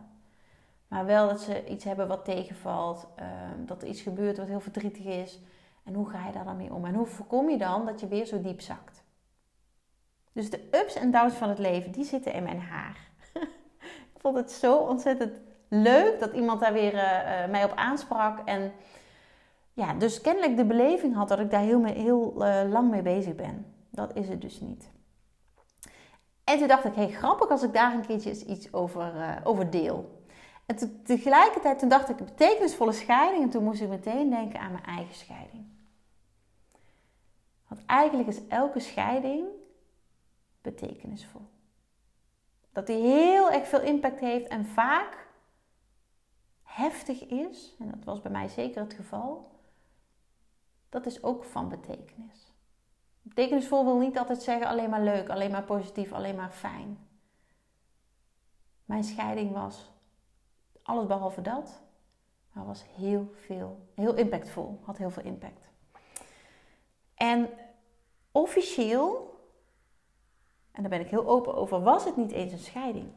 Maar 0.88 1.06
wel 1.06 1.28
dat 1.28 1.42
ze 1.42 1.66
iets 1.68 1.84
hebben 1.84 2.08
wat 2.08 2.26
tegenvalt, 2.26 3.08
ehm, 3.16 3.66
dat 3.66 3.82
er 3.82 3.88
iets 3.88 4.02
gebeurt 4.02 4.38
wat 4.38 4.48
heel 4.48 4.60
verdrietig 4.60 5.06
is. 5.06 5.40
En 5.84 5.94
hoe 5.94 6.10
ga 6.10 6.26
je 6.26 6.32
daar 6.32 6.46
dan 6.46 6.58
mee 6.58 6.74
om? 6.74 6.86
En 6.86 6.94
hoe 6.94 7.06
voorkom 7.06 7.50
je 7.50 7.58
dan 7.58 7.86
dat 7.86 8.00
je 8.00 8.08
weer 8.08 8.26
zo 8.26 8.42
diep 8.42 8.62
zakt? 8.62 9.04
Dus 10.32 10.50
de 10.50 10.68
ups 10.72 10.96
en 10.96 11.12
downs 11.12 11.34
van 11.34 11.50
het 11.50 11.60
leven, 11.60 11.92
die 11.92 12.06
zitten 12.06 12.34
in 12.34 12.44
mijn 12.44 12.60
haar. 12.60 13.11
Vond 14.22 14.36
het 14.36 14.52
zo 14.52 14.78
ontzettend 14.78 15.34
leuk 15.68 16.20
dat 16.20 16.34
iemand 16.34 16.60
daar 16.60 16.74
weer 16.74 16.94
uh, 16.94 17.50
mij 17.50 17.64
op 17.64 17.72
aansprak. 17.76 18.40
En 18.46 18.72
ja, 19.74 19.94
dus 19.94 20.22
kennelijk 20.22 20.58
de 20.58 20.66
beleving 20.66 21.16
had 21.16 21.28
dat 21.28 21.40
ik 21.40 21.52
daar 21.52 21.62
heel, 21.62 21.84
heel 21.84 22.34
uh, 22.38 22.62
lang 22.70 22.90
mee 22.90 23.02
bezig 23.02 23.36
ben. 23.36 23.74
Dat 23.90 24.16
is 24.16 24.30
het 24.30 24.42
dus 24.42 24.60
niet. 24.60 24.90
En 26.44 26.58
toen 26.58 26.68
dacht 26.68 26.86
ik, 26.86 26.96
hey, 26.96 27.10
grappig 27.10 27.50
als 27.50 27.64
ik 27.64 27.74
daar 27.74 27.94
een 27.94 28.06
keertje 28.06 28.46
iets 28.46 28.74
over, 28.74 29.40
over 29.44 29.70
deel. 29.70 30.20
En 30.66 31.04
tegelijkertijd 31.04 31.80
toen 31.80 31.90
dacht 31.90 32.10
ik, 32.10 32.16
betekenisvolle 32.16 32.92
scheiding. 32.92 33.44
En 33.44 33.50
toen 33.50 33.64
moest 33.64 33.82
ik 33.82 33.90
meteen 33.90 34.30
denken 34.30 34.60
aan 34.60 34.72
mijn 34.72 34.84
eigen 34.84 35.16
scheiding. 35.16 35.66
Want 37.68 37.86
eigenlijk 37.86 38.30
is 38.30 38.48
elke 38.48 38.80
scheiding 38.80 39.46
betekenisvol. 40.62 41.42
Dat 42.72 42.88
die 42.88 43.02
heel 43.02 43.52
erg 43.52 43.68
veel 43.68 43.82
impact 43.82 44.20
heeft 44.20 44.48
en 44.48 44.66
vaak 44.66 45.28
heftig 46.64 47.26
is, 47.26 47.76
en 47.80 47.90
dat 47.90 48.04
was 48.04 48.22
bij 48.22 48.32
mij 48.32 48.48
zeker 48.48 48.82
het 48.82 48.94
geval, 48.94 49.52
dat 50.90 51.06
is 51.06 51.24
ook 51.24 51.44
van 51.44 51.70
betekenis. 51.70 52.54
Betekenisvol 53.22 53.86
wil 53.86 53.98
niet 53.98 54.18
altijd 54.18 54.42
zeggen 54.42 54.68
alleen 54.68 54.90
maar 54.90 55.02
leuk, 55.02 55.30
alleen 55.30 55.52
maar 55.52 55.64
positief, 55.64 56.12
alleen 56.12 56.36
maar 56.36 56.52
fijn. 56.52 57.08
Mijn 58.86 59.04
scheiding 59.04 59.52
was 59.52 59.92
alles 60.84 61.06
behalve 61.06 61.42
dat, 61.42 61.82
maar 62.52 62.66
was 62.66 62.86
heel 62.96 63.32
veel, 63.46 63.88
heel 63.94 64.16
impactvol, 64.16 64.80
had 64.84 64.98
heel 64.98 65.10
veel 65.10 65.24
impact. 65.24 65.70
En 67.14 67.50
officieel, 68.32 69.31
en 70.72 70.82
daar 70.82 70.90
ben 70.90 71.00
ik 71.00 71.10
heel 71.10 71.28
open 71.28 71.56
over, 71.56 71.82
was 71.82 72.06
het 72.06 72.18
niet 72.18 72.32
eens 72.32 72.52
een 72.52 72.60
scheiding. 72.60 73.10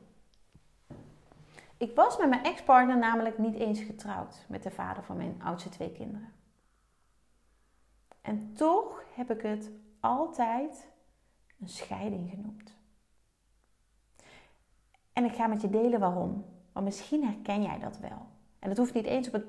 Ik 1.76 1.94
was 1.94 2.18
met 2.18 2.28
mijn 2.28 2.44
ex-partner 2.44 2.98
namelijk 2.98 3.38
niet 3.38 3.54
eens 3.54 3.80
getrouwd 3.80 4.44
met 4.48 4.62
de 4.62 4.70
vader 4.70 5.02
van 5.02 5.16
mijn 5.16 5.42
oudste 5.42 5.68
twee 5.68 5.92
kinderen. 5.92 6.32
En 8.20 8.52
toch 8.54 9.04
heb 9.14 9.30
ik 9.30 9.42
het 9.42 9.70
altijd 10.00 10.88
een 11.60 11.68
scheiding 11.68 12.30
genoemd. 12.30 12.76
En 15.12 15.24
ik 15.24 15.34
ga 15.34 15.46
met 15.46 15.60
je 15.60 15.70
delen 15.70 16.00
waarom. 16.00 16.44
Want 16.72 16.86
misschien 16.86 17.24
herken 17.24 17.62
jij 17.62 17.78
dat 17.78 17.98
wel. 17.98 18.26
En 18.58 18.68
dat 18.68 18.78
hoeft 18.78 18.94
niet 18.94 19.04
eens 19.04 19.26
op 19.26 19.32
het, 19.32 19.46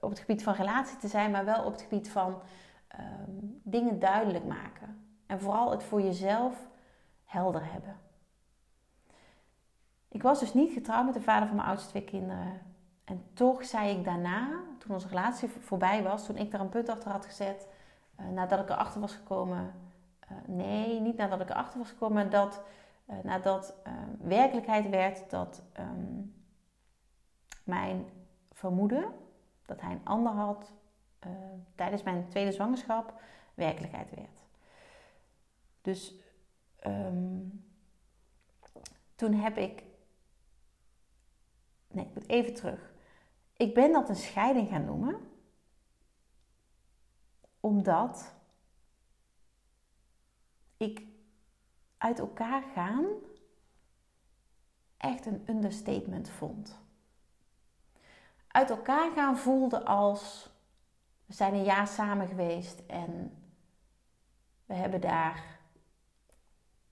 op 0.00 0.10
het 0.10 0.18
gebied 0.18 0.42
van 0.42 0.54
relatie 0.54 0.98
te 0.98 1.08
zijn, 1.08 1.30
maar 1.30 1.44
wel 1.44 1.64
op 1.64 1.72
het 1.72 1.82
gebied 1.82 2.10
van 2.10 2.40
ehm, 2.88 3.30
dingen 3.62 3.98
duidelijk 3.98 4.44
maken. 4.44 5.16
En 5.26 5.40
vooral 5.40 5.70
het 5.70 5.82
voor 5.82 6.02
jezelf 6.02 6.67
helder 7.28 7.72
hebben. 7.72 7.96
Ik 10.08 10.22
was 10.22 10.40
dus 10.40 10.54
niet 10.54 10.72
getrouwd 10.72 11.04
met 11.04 11.14
de 11.14 11.20
vader 11.20 11.46
van 11.46 11.56
mijn 11.56 11.68
oudste 11.68 11.88
twee 11.88 12.04
kinderen. 12.04 12.60
En 13.04 13.24
toch 13.32 13.64
zei 13.64 13.98
ik 13.98 14.04
daarna, 14.04 14.62
toen 14.78 14.94
onze 14.94 15.08
relatie 15.08 15.48
voorbij 15.48 16.02
was, 16.02 16.26
toen 16.26 16.36
ik 16.36 16.50
daar 16.50 16.60
een 16.60 16.68
punt 16.68 16.88
achter 16.88 17.10
had 17.10 17.26
gezet, 17.26 17.68
uh, 18.20 18.28
nadat 18.28 18.60
ik 18.60 18.68
erachter 18.68 19.00
was 19.00 19.14
gekomen, 19.14 19.74
uh, 20.32 20.38
nee, 20.46 21.00
niet 21.00 21.16
nadat 21.16 21.40
ik 21.40 21.50
erachter 21.50 21.78
was 21.78 21.88
gekomen, 21.88 22.14
maar 22.14 22.30
dat 22.30 22.62
uh, 23.06 23.16
nadat 23.22 23.74
werkelijkheid 24.20 24.88
werd 24.88 25.30
dat 25.30 25.62
um, 25.78 26.34
mijn 27.64 28.06
vermoeden 28.52 29.12
dat 29.66 29.80
hij 29.80 29.92
een 29.92 30.04
ander 30.04 30.32
had 30.32 30.72
tijdens 31.74 32.02
mijn 32.02 32.28
tweede 32.28 32.52
zwangerschap 32.52 33.20
werkelijkheid 33.54 34.10
werd. 34.14 34.42
Dus 35.80 36.14
um, 36.86 37.64
toen 39.14 39.32
heb 39.32 39.56
ik 39.56 39.82
Nee, 41.90 42.04
ik 42.04 42.14
moet 42.14 42.28
even 42.28 42.54
terug. 42.54 42.92
Ik 43.56 43.74
ben 43.74 43.92
dat 43.92 44.08
een 44.08 44.16
scheiding 44.16 44.68
gaan 44.68 44.84
noemen. 44.84 45.30
Omdat 47.60 48.34
ik 50.76 51.02
uit 51.98 52.18
elkaar 52.18 52.62
gaan 52.62 53.06
echt 54.96 55.26
een 55.26 55.42
understatement 55.46 56.30
vond. 56.30 56.78
Uit 58.48 58.70
elkaar 58.70 59.12
gaan 59.12 59.38
voelde 59.38 59.84
als 59.84 60.50
we 61.26 61.34
zijn 61.34 61.54
een 61.54 61.64
jaar 61.64 61.88
samen 61.88 62.28
geweest 62.28 62.86
en 62.86 63.42
we 64.64 64.74
hebben 64.74 65.00
daar 65.00 65.57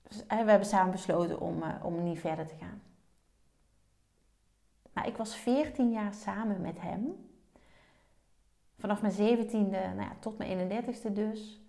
we 0.07 0.35
hebben 0.35 0.67
samen 0.67 0.91
besloten 0.91 1.39
om, 1.39 1.63
eh, 1.63 1.85
om 1.85 2.03
niet 2.03 2.19
verder 2.19 2.47
te 2.47 2.55
gaan. 2.59 2.81
Maar 4.93 5.07
ik 5.07 5.17
was 5.17 5.35
14 5.35 5.91
jaar 5.91 6.13
samen 6.13 6.61
met 6.61 6.81
hem. 6.81 7.29
Vanaf 8.77 9.01
mijn 9.01 9.13
17e 9.13 9.93
nou 9.95 10.01
ja, 10.01 10.15
tot 10.19 10.37
mijn 10.37 10.49
31ste 10.49 11.13
dus. 11.13 11.61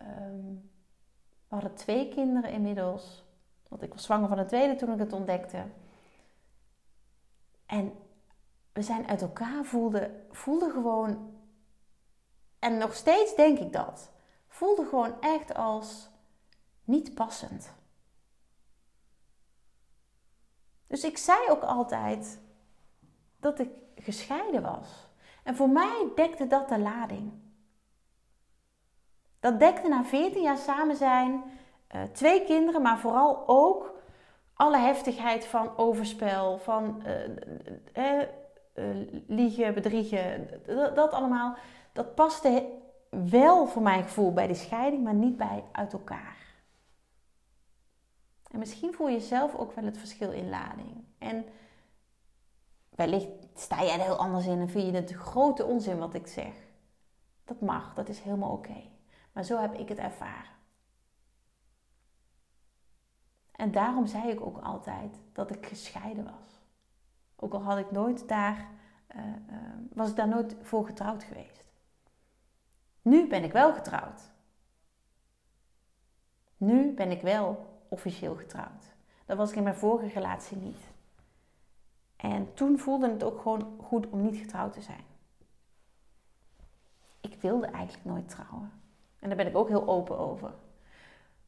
Um, 0.00 0.70
we 1.48 1.54
hadden 1.54 1.74
twee 1.74 2.08
kinderen 2.08 2.50
inmiddels. 2.50 3.24
Want 3.68 3.82
ik 3.82 3.92
was 3.92 4.04
zwanger 4.04 4.28
van 4.28 4.36
de 4.36 4.44
tweede 4.44 4.76
toen 4.76 4.92
ik 4.92 4.98
het 4.98 5.12
ontdekte. 5.12 5.64
En 7.66 7.92
we 8.72 8.82
zijn 8.82 9.06
uit 9.06 9.22
elkaar 9.22 9.64
voelden, 9.64 10.26
voelde 10.30 10.70
gewoon. 10.70 11.32
En 12.58 12.78
nog 12.78 12.94
steeds 12.94 13.34
denk 13.36 13.58
ik 13.58 13.72
dat. 13.72 14.12
Voelde 14.48 14.84
gewoon 14.84 15.20
echt 15.20 15.54
als 15.54 16.10
niet 16.84 17.14
passend. 17.14 17.72
Dus 20.86 21.04
ik 21.04 21.18
zei 21.18 21.48
ook 21.48 21.62
altijd: 21.62 22.40
dat 23.40 23.58
ik 23.58 23.68
gescheiden 23.96 24.62
was. 24.62 25.08
En 25.42 25.56
voor 25.56 25.68
mij 25.68 26.08
dekte 26.14 26.46
dat 26.46 26.68
de 26.68 26.78
lading. 26.78 27.32
Dat 29.40 29.58
dekte 29.58 29.88
na 29.88 30.04
14 30.04 30.42
jaar 30.42 30.56
samen 30.56 30.96
zijn, 30.96 31.42
uh, 31.94 32.02
twee 32.02 32.44
kinderen, 32.44 32.82
maar 32.82 32.98
vooral 32.98 33.42
ook 33.46 33.94
alle 34.54 34.78
heftigheid 34.78 35.46
van 35.46 35.76
overspel, 35.76 36.58
van 36.58 37.02
uh, 37.96 38.20
liegen, 39.26 39.74
bedriegen, 39.74 40.48
dat, 40.66 40.96
dat, 40.96 41.12
allemaal. 41.12 41.56
Dat 41.92 42.14
paste 42.14 42.66
wel 43.10 43.66
voor 43.66 43.82
mijn 43.82 44.02
gevoel 44.02 44.32
bij 44.32 44.46
de 44.46 44.54
scheiding, 44.54 45.04
maar 45.04 45.14
niet 45.14 45.36
bij 45.36 45.64
uit 45.72 45.92
elkaar. 45.92 46.43
En 48.54 48.60
misschien 48.60 48.94
voel 48.94 49.08
je 49.08 49.20
zelf 49.20 49.54
ook 49.54 49.72
wel 49.72 49.84
het 49.84 49.98
verschil 49.98 50.32
in 50.32 50.48
lading. 50.48 51.04
En 51.18 51.44
Wellicht 52.88 53.28
sta 53.54 53.82
jij 53.82 53.92
er 53.92 54.04
heel 54.04 54.16
anders 54.16 54.46
in 54.46 54.60
en 54.60 54.68
vind 54.68 54.86
je 54.86 54.92
het 54.92 55.12
grote 55.12 55.64
onzin 55.64 55.98
wat 55.98 56.14
ik 56.14 56.26
zeg. 56.26 56.54
Dat 57.44 57.60
mag, 57.60 57.94
dat 57.94 58.08
is 58.08 58.20
helemaal 58.20 58.50
oké. 58.50 58.82
Maar 59.32 59.44
zo 59.44 59.60
heb 59.60 59.74
ik 59.74 59.88
het 59.88 59.98
ervaren. 59.98 60.52
En 63.52 63.72
daarom 63.72 64.06
zei 64.06 64.30
ik 64.30 64.40
ook 64.40 64.58
altijd 64.58 65.20
dat 65.32 65.50
ik 65.50 65.66
gescheiden 65.66 66.24
was. 66.24 66.60
Ook 67.36 67.54
al 67.54 67.62
had 67.62 67.78
ik 67.78 67.90
nooit 67.90 68.28
daar, 68.28 68.68
uh, 69.16 69.24
uh, 69.26 69.58
was 69.92 70.10
ik 70.10 70.16
daar 70.16 70.28
nooit 70.28 70.56
voor 70.62 70.86
getrouwd 70.86 71.22
geweest. 71.22 71.72
Nu 73.02 73.28
ben 73.28 73.44
ik 73.44 73.52
wel 73.52 73.72
getrouwd. 73.72 74.32
Nu 76.56 76.94
ben 76.94 77.10
ik 77.10 77.20
wel 77.20 77.73
officieel 77.94 78.34
getrouwd. 78.34 78.94
Dat 79.26 79.36
was 79.36 79.50
ik 79.50 79.56
in 79.56 79.62
mijn 79.62 79.74
vorige 79.74 80.14
relatie 80.14 80.56
niet. 80.56 80.80
En 82.16 82.54
toen 82.54 82.78
voelde 82.78 83.10
het 83.10 83.22
ook 83.22 83.40
gewoon 83.40 83.76
goed 83.82 84.06
om 84.06 84.22
niet 84.22 84.36
getrouwd 84.36 84.72
te 84.72 84.80
zijn. 84.80 85.04
Ik 87.20 87.40
wilde 87.40 87.66
eigenlijk 87.66 88.04
nooit 88.04 88.28
trouwen. 88.28 88.72
En 89.18 89.28
daar 89.28 89.36
ben 89.36 89.46
ik 89.46 89.56
ook 89.56 89.68
heel 89.68 89.88
open 89.88 90.18
over. 90.18 90.54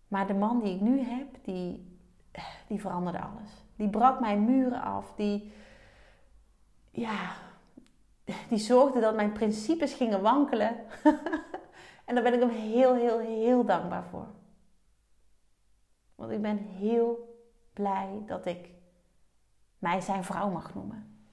Maar 0.08 0.26
de 0.26 0.34
man 0.34 0.60
die 0.60 0.74
ik 0.74 0.80
nu 0.80 1.00
heb, 1.00 1.26
die, 1.42 1.98
die 2.66 2.80
veranderde 2.80 3.20
alles. 3.20 3.50
Die 3.76 3.88
brak 3.88 4.20
mijn 4.20 4.44
muren 4.44 4.82
af. 4.82 5.12
Die, 5.14 5.52
ja, 6.90 7.34
die 8.48 8.58
zorgde 8.58 9.00
dat 9.00 9.14
mijn 9.14 9.32
principes 9.32 9.92
gingen 9.94 10.22
wankelen. 10.22 10.76
en 12.04 12.14
daar 12.14 12.22
ben 12.22 12.34
ik 12.34 12.40
hem 12.40 12.50
heel, 12.50 12.94
heel, 12.94 13.18
heel 13.18 13.64
dankbaar 13.64 14.04
voor. 14.04 14.26
Want 16.16 16.30
ik 16.30 16.42
ben 16.42 16.56
heel 16.56 17.38
blij 17.72 18.22
dat 18.26 18.46
ik 18.46 18.70
mij 19.78 20.00
zijn 20.00 20.24
vrouw 20.24 20.50
mag 20.50 20.74
noemen. 20.74 21.28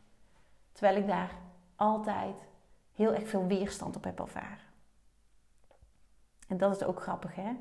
Terwijl 0.72 0.98
ik 0.98 1.08
daar 1.08 1.36
altijd 1.76 2.48
heel 2.92 3.14
erg 3.14 3.28
veel 3.28 3.48
weerstand 3.48 3.96
op 3.96 4.04
heb 4.04 4.20
ervaren. 4.20 4.72
En 6.48 6.58
dat 6.58 6.76
is 6.76 6.84
ook 6.84 7.02
grappig, 7.02 7.36
hè? 7.36 7.52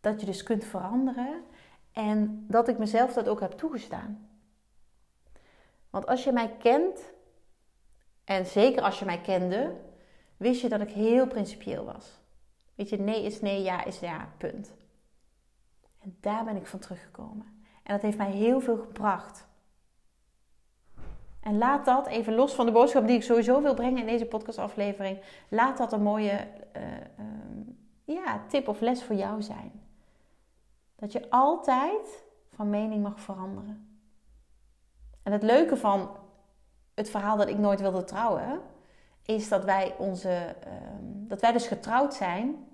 Dat 0.00 0.20
je 0.20 0.26
dus 0.26 0.42
kunt 0.42 0.64
veranderen 0.64 1.44
en 1.92 2.44
dat 2.48 2.68
ik 2.68 2.78
mezelf 2.78 3.12
dat 3.12 3.28
ook 3.28 3.40
heb 3.40 3.52
toegestaan. 3.52 4.28
Want 5.90 6.06
als 6.06 6.24
je 6.24 6.32
mij 6.32 6.56
kent, 6.56 7.12
en 8.24 8.46
zeker 8.46 8.82
als 8.82 8.98
je 8.98 9.04
mij 9.04 9.20
kende, 9.20 9.76
wist 10.36 10.60
je 10.60 10.68
dat 10.68 10.80
ik 10.80 10.90
heel 10.90 11.26
principieel 11.26 11.84
was. 11.84 12.20
Weet 12.74 12.88
je, 12.88 12.98
nee 12.98 13.24
is 13.24 13.40
nee, 13.40 13.62
ja 13.62 13.84
is 13.84 13.98
ja, 13.98 14.32
punt. 14.38 14.72
En 16.00 16.16
daar 16.20 16.44
ben 16.44 16.56
ik 16.56 16.66
van 16.66 16.78
teruggekomen. 16.78 17.46
En 17.82 17.94
dat 17.94 18.02
heeft 18.02 18.18
mij 18.18 18.30
heel 18.30 18.60
veel 18.60 18.78
gebracht. 18.78 19.48
En 21.40 21.58
laat 21.58 21.84
dat, 21.84 22.06
even 22.06 22.34
los 22.34 22.54
van 22.54 22.66
de 22.66 22.72
boodschap 22.72 23.06
die 23.06 23.16
ik 23.16 23.22
sowieso 23.22 23.62
wil 23.62 23.74
brengen 23.74 24.00
in 24.00 24.06
deze 24.06 24.26
podcastaflevering, 24.26 25.20
laat 25.48 25.78
dat 25.78 25.92
een 25.92 26.02
mooie 26.02 26.48
uh, 26.76 26.82
ja, 28.04 28.42
tip 28.48 28.68
of 28.68 28.80
les 28.80 29.04
voor 29.04 29.16
jou 29.16 29.42
zijn. 29.42 29.72
Dat 30.96 31.12
je 31.12 31.30
altijd 31.30 32.24
van 32.48 32.70
mening 32.70 33.02
mag 33.02 33.20
veranderen. 33.20 34.00
En 35.22 35.32
het 35.32 35.42
leuke 35.42 35.76
van 35.76 36.10
het 36.94 37.10
verhaal 37.10 37.36
dat 37.36 37.48
ik 37.48 37.58
nooit 37.58 37.80
wilde 37.80 38.04
trouwen, 38.04 38.60
is 39.22 39.48
dat 39.48 39.64
wij, 39.64 39.94
onze, 39.98 40.54
ehm, 40.60 41.04
dat 41.04 41.40
wij 41.40 41.52
dus 41.52 41.66
getrouwd 41.66 42.14
zijn 42.14 42.69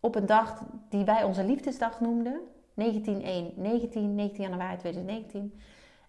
op 0.00 0.14
een 0.14 0.26
dag 0.26 0.62
die 0.88 1.04
wij 1.04 1.24
onze 1.24 1.44
liefdesdag 1.44 2.00
noemden. 2.00 2.40
19, 2.74 3.52
19, 3.56 4.14
19 4.14 4.42
januari 4.42 4.76
2019. 4.76 5.60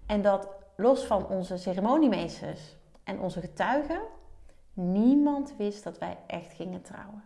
En 0.05 0.21
dat 0.21 0.47
los 0.75 1.03
van 1.03 1.27
onze 1.27 1.57
ceremoniemeesters 1.57 2.75
en 3.03 3.19
onze 3.19 3.41
getuigen, 3.41 4.01
niemand 4.73 5.53
wist 5.57 5.83
dat 5.83 5.97
wij 5.97 6.17
echt 6.27 6.53
gingen 6.53 6.81
trouwen. 6.81 7.23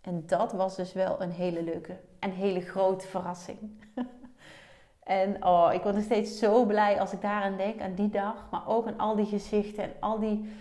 En 0.00 0.26
dat 0.26 0.52
was 0.52 0.76
dus 0.76 0.92
wel 0.92 1.22
een 1.22 1.30
hele 1.30 1.62
leuke 1.62 2.00
en 2.18 2.30
hele 2.30 2.60
grote 2.60 3.06
verrassing. 3.06 3.58
en 5.02 5.44
oh, 5.44 5.70
ik 5.72 5.82
word 5.82 5.94
nog 5.94 6.04
steeds 6.04 6.38
zo 6.38 6.64
blij 6.64 7.00
als 7.00 7.12
ik 7.12 7.20
daaraan 7.20 7.56
denk, 7.56 7.80
aan 7.80 7.94
die 7.94 8.08
dag. 8.08 8.46
Maar 8.50 8.68
ook 8.68 8.86
aan 8.86 8.98
al 8.98 9.16
die 9.16 9.26
gezichten 9.26 9.84
en 9.84 9.92
al 10.00 10.18
die... 10.18 10.52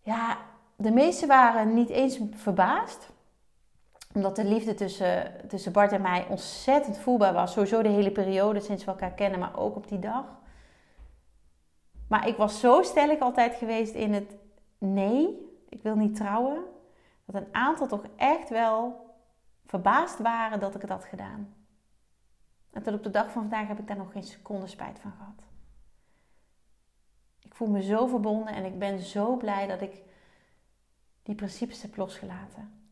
Ja, 0.00 0.38
de 0.76 0.90
meesten 0.90 1.28
waren 1.28 1.74
niet 1.74 1.88
eens 1.88 2.20
verbaasd. 2.30 3.12
Omdat 4.14 4.36
de 4.36 4.44
liefde 4.44 4.74
tussen, 4.74 5.48
tussen 5.48 5.72
Bart 5.72 5.92
en 5.92 6.02
mij 6.02 6.26
ontzettend 6.28 6.98
voelbaar 6.98 7.32
was. 7.32 7.52
Sowieso 7.52 7.82
de 7.82 7.88
hele 7.88 8.10
periode 8.10 8.60
sinds 8.60 8.84
we 8.84 8.90
elkaar 8.90 9.12
kennen, 9.12 9.40
maar 9.40 9.58
ook 9.58 9.76
op 9.76 9.88
die 9.88 9.98
dag. 9.98 10.24
Maar 12.08 12.28
ik 12.28 12.36
was 12.36 12.60
zo 12.60 12.82
stellig 12.82 13.20
altijd 13.20 13.54
geweest 13.54 13.94
in 13.94 14.12
het 14.12 14.36
nee, 14.78 15.52
ik 15.68 15.82
wil 15.82 15.96
niet 15.96 16.16
trouwen 16.16 16.64
dat 17.24 17.42
een 17.42 17.54
aantal 17.54 17.86
toch 17.86 18.04
echt 18.16 18.48
wel 18.48 19.04
verbaasd 19.66 20.18
waren 20.18 20.60
dat 20.60 20.74
ik 20.74 20.80
het 20.80 20.90
had 20.90 21.04
gedaan. 21.04 21.54
En 22.70 22.82
tot 22.82 22.94
op 22.94 23.02
de 23.02 23.10
dag 23.10 23.30
van 23.30 23.42
vandaag 23.42 23.68
heb 23.68 23.78
ik 23.78 23.86
daar 23.86 23.96
nog 23.96 24.12
geen 24.12 24.24
seconde 24.24 24.66
spijt 24.66 24.98
van 24.98 25.12
gehad. 25.12 25.42
Ik 27.40 27.54
voel 27.54 27.68
me 27.68 27.82
zo 27.82 28.06
verbonden 28.06 28.54
en 28.54 28.64
ik 28.64 28.78
ben 28.78 28.98
zo 28.98 29.36
blij 29.36 29.66
dat 29.66 29.80
ik 29.80 30.02
die 31.22 31.34
principes 31.34 31.82
heb 31.82 31.96
losgelaten. 31.96 32.83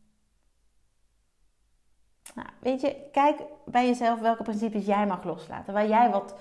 Nou, 2.33 2.47
weet 2.59 2.81
je, 2.81 3.09
kijk 3.11 3.41
bij 3.65 3.87
jezelf 3.87 4.19
welke 4.19 4.43
principes 4.43 4.85
jij 4.85 5.07
mag 5.07 5.23
loslaten. 5.23 5.73
Waar 5.73 5.87
jij 5.87 6.09
wat 6.09 6.35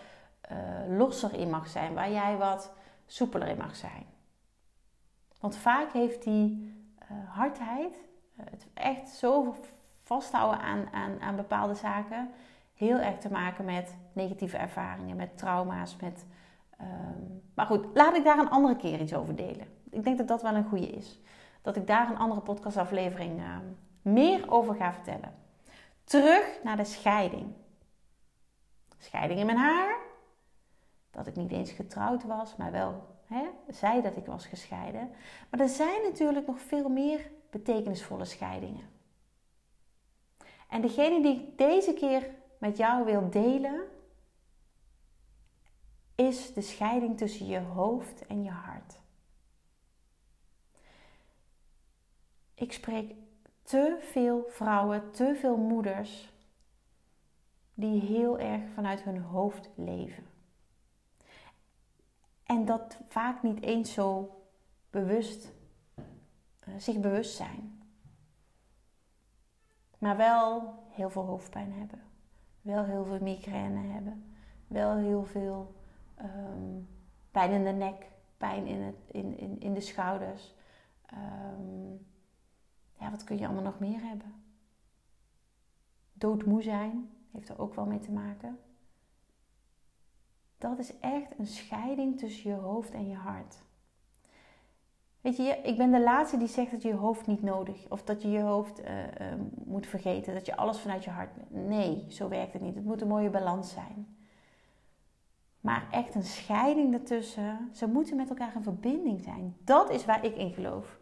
uh, 0.52 0.98
losser 0.98 1.34
in 1.34 1.50
mag 1.50 1.68
zijn. 1.68 1.94
Waar 1.94 2.10
jij 2.10 2.36
wat 2.36 2.72
soepeler 3.06 3.48
in 3.48 3.58
mag 3.58 3.76
zijn. 3.76 4.06
Want 5.40 5.56
vaak 5.56 5.92
heeft 5.92 6.22
die 6.22 6.74
uh, 7.02 7.08
hardheid, 7.28 7.94
uh, 7.94 8.46
het 8.50 8.66
echt 8.74 9.08
zo 9.08 9.54
vasthouden 10.02 10.60
aan, 10.60 10.88
aan, 10.92 11.20
aan 11.20 11.36
bepaalde 11.36 11.74
zaken, 11.74 12.30
heel 12.74 12.98
erg 12.98 13.18
te 13.18 13.30
maken 13.30 13.64
met 13.64 13.96
negatieve 14.12 14.56
ervaringen, 14.56 15.16
met 15.16 15.38
trauma's. 15.38 15.96
Met, 16.00 16.26
ehm, 16.78 17.20
Maar 17.54 17.66
goed, 17.66 17.86
laat 17.94 18.16
ik 18.16 18.24
daar 18.24 18.38
een 18.38 18.50
andere 18.50 18.76
keer 18.76 19.00
iets 19.00 19.14
over 19.14 19.36
delen. 19.36 19.66
Ik 19.90 20.04
denk 20.04 20.18
dat 20.18 20.28
dat 20.28 20.42
wel 20.42 20.54
een 20.54 20.68
goede 20.68 20.88
is. 20.88 21.20
Dat 21.62 21.76
ik 21.76 21.86
daar 21.86 22.10
een 22.10 22.18
andere 22.18 22.40
podcastaflevering 22.40 23.40
uh, 23.40 23.56
meer 24.02 24.50
over 24.50 24.74
ga 24.74 24.92
vertellen. 24.92 25.41
Terug 26.04 26.62
naar 26.62 26.76
de 26.76 26.84
scheiding. 26.84 27.54
Scheiding 28.98 29.40
in 29.40 29.46
mijn 29.46 29.58
haar. 29.58 30.00
Dat 31.10 31.26
ik 31.26 31.36
niet 31.36 31.52
eens 31.52 31.70
getrouwd 31.70 32.24
was, 32.24 32.56
maar 32.56 32.72
wel 32.72 33.12
hè, 33.24 33.48
zei 33.68 34.02
dat 34.02 34.16
ik 34.16 34.26
was 34.26 34.46
gescheiden. 34.46 35.10
Maar 35.50 35.60
er 35.60 35.68
zijn 35.68 36.02
natuurlijk 36.02 36.46
nog 36.46 36.60
veel 36.60 36.88
meer 36.88 37.30
betekenisvolle 37.50 38.24
scheidingen. 38.24 38.90
En 40.68 40.80
degene 40.80 41.22
die 41.22 41.40
ik 41.40 41.58
deze 41.58 41.92
keer 41.92 42.30
met 42.58 42.76
jou 42.76 43.04
wil 43.04 43.30
delen, 43.30 43.84
is 46.14 46.52
de 46.54 46.60
scheiding 46.60 47.18
tussen 47.18 47.46
je 47.46 47.58
hoofd 47.58 48.26
en 48.26 48.42
je 48.42 48.50
hart. 48.50 49.00
Ik 52.54 52.72
spreek 52.72 53.14
te 53.62 53.98
veel 54.00 54.44
vrouwen, 54.48 55.10
te 55.10 55.34
veel 55.40 55.56
moeders 55.56 56.32
die 57.74 58.00
heel 58.00 58.38
erg 58.38 58.62
vanuit 58.74 59.02
hun 59.02 59.20
hoofd 59.20 59.70
leven. 59.74 60.26
En 62.42 62.64
dat 62.64 62.98
vaak 63.08 63.42
niet 63.42 63.62
eens 63.62 63.92
zo 63.92 64.36
bewust, 64.90 65.52
uh, 66.68 66.74
zich 66.76 67.00
bewust 67.00 67.36
zijn. 67.36 67.82
Maar 69.98 70.16
wel 70.16 70.74
heel 70.88 71.10
veel 71.10 71.24
hoofdpijn 71.24 71.72
hebben. 71.72 72.02
Wel 72.60 72.84
heel 72.84 73.04
veel 73.04 73.20
migraine 73.20 73.92
hebben. 73.92 74.34
Wel 74.66 74.96
heel 74.96 75.24
veel 75.24 75.74
um, 76.22 76.88
pijn 77.30 77.50
in 77.50 77.64
de 77.64 77.70
nek, 77.70 78.06
pijn 78.36 78.66
in, 78.66 78.80
het, 78.80 78.96
in, 79.06 79.38
in, 79.38 79.60
in 79.60 79.74
de 79.74 79.80
schouders. 79.80 80.54
Um, 81.14 82.06
ja, 83.02 83.10
wat 83.10 83.24
kun 83.24 83.38
je 83.38 83.44
allemaal 83.44 83.62
nog 83.62 83.78
meer 83.78 84.00
hebben? 84.02 84.34
Doodmoe 86.12 86.62
zijn 86.62 87.10
heeft 87.32 87.48
er 87.48 87.58
ook 87.58 87.74
wel 87.74 87.86
mee 87.86 87.98
te 87.98 88.12
maken. 88.12 88.58
Dat 90.58 90.78
is 90.78 90.98
echt 90.98 91.38
een 91.38 91.46
scheiding 91.46 92.18
tussen 92.18 92.50
je 92.50 92.56
hoofd 92.56 92.90
en 92.92 93.08
je 93.08 93.14
hart. 93.14 93.62
Weet 95.20 95.36
je, 95.36 95.60
ik 95.62 95.76
ben 95.76 95.90
de 95.90 96.00
laatste 96.02 96.36
die 96.36 96.48
zegt 96.48 96.70
dat 96.70 96.82
je 96.82 96.88
je 96.88 96.94
hoofd 96.94 97.26
niet 97.26 97.42
nodig 97.42 97.88
of 97.88 98.02
dat 98.02 98.22
je 98.22 98.30
je 98.30 98.40
hoofd 98.40 98.80
uh, 98.80 99.04
uh, 99.04 99.06
moet 99.64 99.86
vergeten, 99.86 100.34
dat 100.34 100.46
je 100.46 100.56
alles 100.56 100.78
vanuit 100.78 101.04
je 101.04 101.10
hart. 101.10 101.50
Nee, 101.50 102.06
zo 102.08 102.28
werkt 102.28 102.52
het 102.52 102.62
niet. 102.62 102.74
Het 102.74 102.84
moet 102.84 103.00
een 103.00 103.08
mooie 103.08 103.30
balans 103.30 103.72
zijn. 103.72 104.16
Maar 105.60 105.88
echt 105.90 106.14
een 106.14 106.22
scheiding 106.22 106.94
ertussen. 106.94 107.68
Ze 107.72 107.86
moeten 107.86 108.16
met 108.16 108.28
elkaar 108.28 108.54
in 108.54 108.62
verbinding 108.62 109.20
zijn. 109.20 109.56
Dat 109.64 109.90
is 109.90 110.04
waar 110.04 110.24
ik 110.24 110.36
in 110.36 110.52
geloof. 110.52 110.98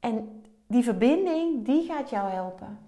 En 0.00 0.39
die 0.70 0.82
verbinding, 0.82 1.64
die 1.64 1.86
gaat 1.86 2.10
jou 2.10 2.30
helpen. 2.30 2.78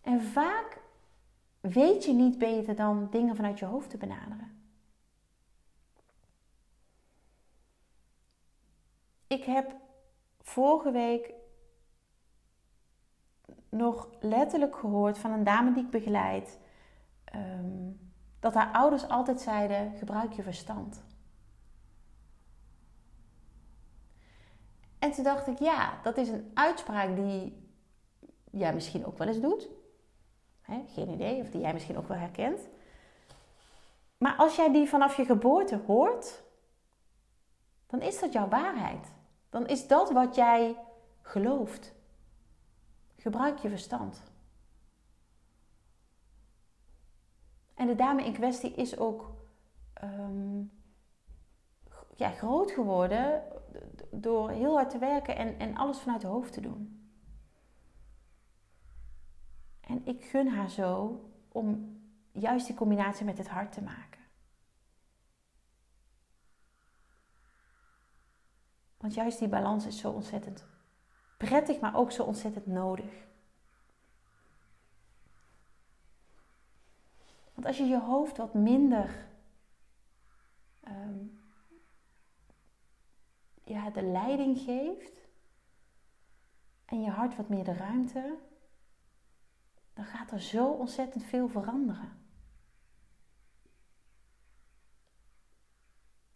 En 0.00 0.22
vaak 0.22 0.80
weet 1.60 2.04
je 2.04 2.12
niet 2.12 2.38
beter 2.38 2.76
dan 2.76 3.10
dingen 3.10 3.36
vanuit 3.36 3.58
je 3.58 3.64
hoofd 3.64 3.90
te 3.90 3.96
benaderen. 3.96 4.66
Ik 9.26 9.44
heb 9.44 9.76
vorige 10.40 10.90
week 10.90 11.32
nog 13.68 14.08
letterlijk 14.20 14.76
gehoord 14.76 15.18
van 15.18 15.30
een 15.30 15.44
dame 15.44 15.72
die 15.72 15.84
ik 15.84 15.90
begeleid. 15.90 16.58
Ehm, 17.24 17.90
dat 18.40 18.54
haar 18.54 18.72
ouders 18.72 19.08
altijd 19.08 19.40
zeiden: 19.40 19.96
gebruik 19.96 20.32
je 20.32 20.42
verstand. 20.42 21.04
En 25.04 25.12
toen 25.12 25.24
dacht 25.24 25.46
ik, 25.46 25.58
ja, 25.58 26.00
dat 26.02 26.16
is 26.16 26.28
een 26.28 26.50
uitspraak 26.54 27.16
die 27.16 27.68
jij 28.50 28.74
misschien 28.74 29.06
ook 29.06 29.18
wel 29.18 29.26
eens 29.26 29.40
doet 29.40 29.68
geen 30.66 31.08
idee, 31.08 31.40
of 31.40 31.50
die 31.50 31.60
jij 31.60 31.72
misschien 31.72 31.96
ook 31.96 32.08
wel 32.08 32.16
herkent. 32.16 32.68
Maar 34.18 34.36
als 34.36 34.56
jij 34.56 34.72
die 34.72 34.88
vanaf 34.88 35.16
je 35.16 35.24
geboorte 35.24 35.80
hoort, 35.86 36.42
dan 37.86 38.00
is 38.00 38.20
dat 38.20 38.32
jouw 38.32 38.48
waarheid. 38.48 39.12
Dan 39.50 39.66
is 39.66 39.86
dat 39.86 40.10
wat 40.10 40.34
jij 40.34 40.76
gelooft. 41.22 41.94
Gebruik 43.16 43.58
je 43.58 43.68
verstand. 43.68 44.22
En 47.74 47.86
de 47.86 47.94
dame 47.94 48.24
in 48.24 48.32
kwestie 48.32 48.74
is 48.74 48.98
ook 48.98 49.34
ehm, 49.94 50.62
ja, 52.16 52.30
groot 52.30 52.70
geworden 52.70 53.42
door 54.10 54.50
heel 54.50 54.74
hard 54.74 54.90
te 54.90 54.98
werken 54.98 55.36
en, 55.36 55.58
en 55.58 55.76
alles 55.76 55.98
vanuit 55.98 56.22
het 56.22 56.30
hoofd 56.30 56.52
te 56.52 56.60
doen. 56.60 57.08
En 59.80 60.06
ik 60.06 60.24
gun 60.24 60.48
haar 60.48 60.70
zo 60.70 61.20
om 61.48 61.98
juist 62.32 62.66
die 62.66 62.76
combinatie 62.76 63.24
met 63.24 63.38
het 63.38 63.48
hart 63.48 63.72
te 63.72 63.82
maken. 63.82 64.20
Want 68.96 69.14
juist 69.14 69.38
die 69.38 69.48
balans 69.48 69.86
is 69.86 69.98
zo 69.98 70.10
ontzettend 70.10 70.64
prettig, 71.36 71.80
maar 71.80 71.96
ook 71.96 72.12
zo 72.12 72.22
ontzettend 72.22 72.66
nodig. 72.66 73.26
Want 77.54 77.66
als 77.66 77.76
je 77.76 77.84
je 77.84 78.00
hoofd 78.00 78.36
wat 78.36 78.54
minder 78.54 79.26
um, 80.88 81.43
ja, 83.64 83.90
de 83.90 84.02
leiding 84.02 84.58
geeft 84.58 85.28
en 86.84 87.02
je 87.02 87.10
hart 87.10 87.36
wat 87.36 87.48
meer 87.48 87.64
de 87.64 87.72
ruimte, 87.72 88.38
dan 89.94 90.04
gaat 90.04 90.30
er 90.30 90.40
zo 90.40 90.70
ontzettend 90.70 91.24
veel 91.24 91.48
veranderen. 91.48 92.22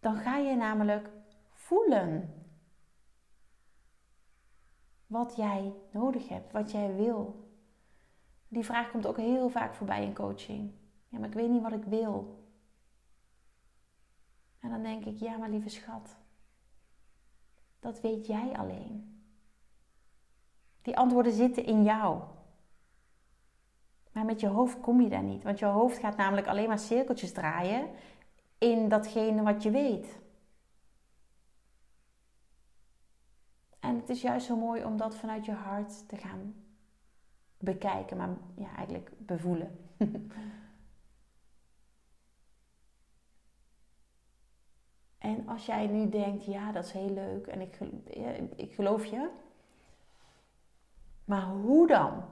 Dan 0.01 0.17
ga 0.17 0.37
je 0.37 0.57
namelijk 0.57 1.11
voelen 1.49 2.39
wat 5.07 5.37
jij 5.37 5.75
nodig 5.93 6.29
hebt, 6.29 6.53
wat 6.53 6.71
jij 6.71 6.95
wil. 6.95 7.51
Die 8.49 8.65
vraag 8.65 8.91
komt 8.91 9.07
ook 9.07 9.17
heel 9.17 9.49
vaak 9.49 9.75
voorbij 9.75 10.05
in 10.05 10.15
coaching. 10.15 10.73
Ja, 11.09 11.19
maar 11.19 11.29
ik 11.29 11.35
weet 11.35 11.51
niet 11.51 11.63
wat 11.63 11.73
ik 11.73 11.85
wil. 11.85 12.47
En 14.59 14.71
dan 14.71 14.83
denk 14.83 15.05
ik, 15.05 15.19
ja, 15.19 15.37
maar 15.37 15.51
lieve 15.51 15.69
schat, 15.69 16.17
dat 17.81 18.01
weet 18.01 18.27
jij 18.27 18.53
alleen. 18.57 19.23
Die 20.83 20.97
antwoorden 20.97 21.33
zitten 21.33 21.65
in 21.65 21.83
jou. 21.83 22.23
Maar 24.13 24.25
met 24.25 24.41
je 24.41 24.47
hoofd 24.47 24.81
kom 24.81 25.01
je 25.01 25.09
daar 25.09 25.23
niet, 25.23 25.43
want 25.43 25.59
je 25.59 25.65
hoofd 25.65 25.99
gaat 25.99 26.17
namelijk 26.17 26.47
alleen 26.47 26.69
maar 26.69 26.79
cirkeltjes 26.79 27.33
draaien 27.33 27.89
in 28.59 28.89
datgene 28.89 29.43
wat 29.43 29.63
je 29.63 29.71
weet. 29.71 30.19
En 33.81 33.97
het 33.97 34.09
is 34.09 34.23
juist 34.23 34.47
zo 34.47 34.57
mooi 34.57 34.85
om 34.85 34.97
dat 34.97 35.15
vanuit 35.15 35.45
je 35.45 35.53
hart 35.53 36.09
te 36.09 36.17
gaan 36.17 36.55
bekijken, 37.59 38.17
maar 38.17 38.29
ja, 38.55 38.77
eigenlijk 38.77 39.11
bevoelen. 39.19 39.79
en 45.19 45.49
als 45.49 45.67
jij 45.67 45.87
nu 45.87 46.09
denkt, 46.09 46.45
ja, 46.45 46.73
dat 46.73 46.85
is 46.85 46.93
heel 46.93 47.11
leuk 47.11 47.47
en 47.47 47.61
ik, 47.61 47.79
ik 48.57 48.75
geloof 48.75 49.05
je. 49.05 49.29
Maar 51.25 51.47
hoe 51.47 51.87
dan? 51.87 52.25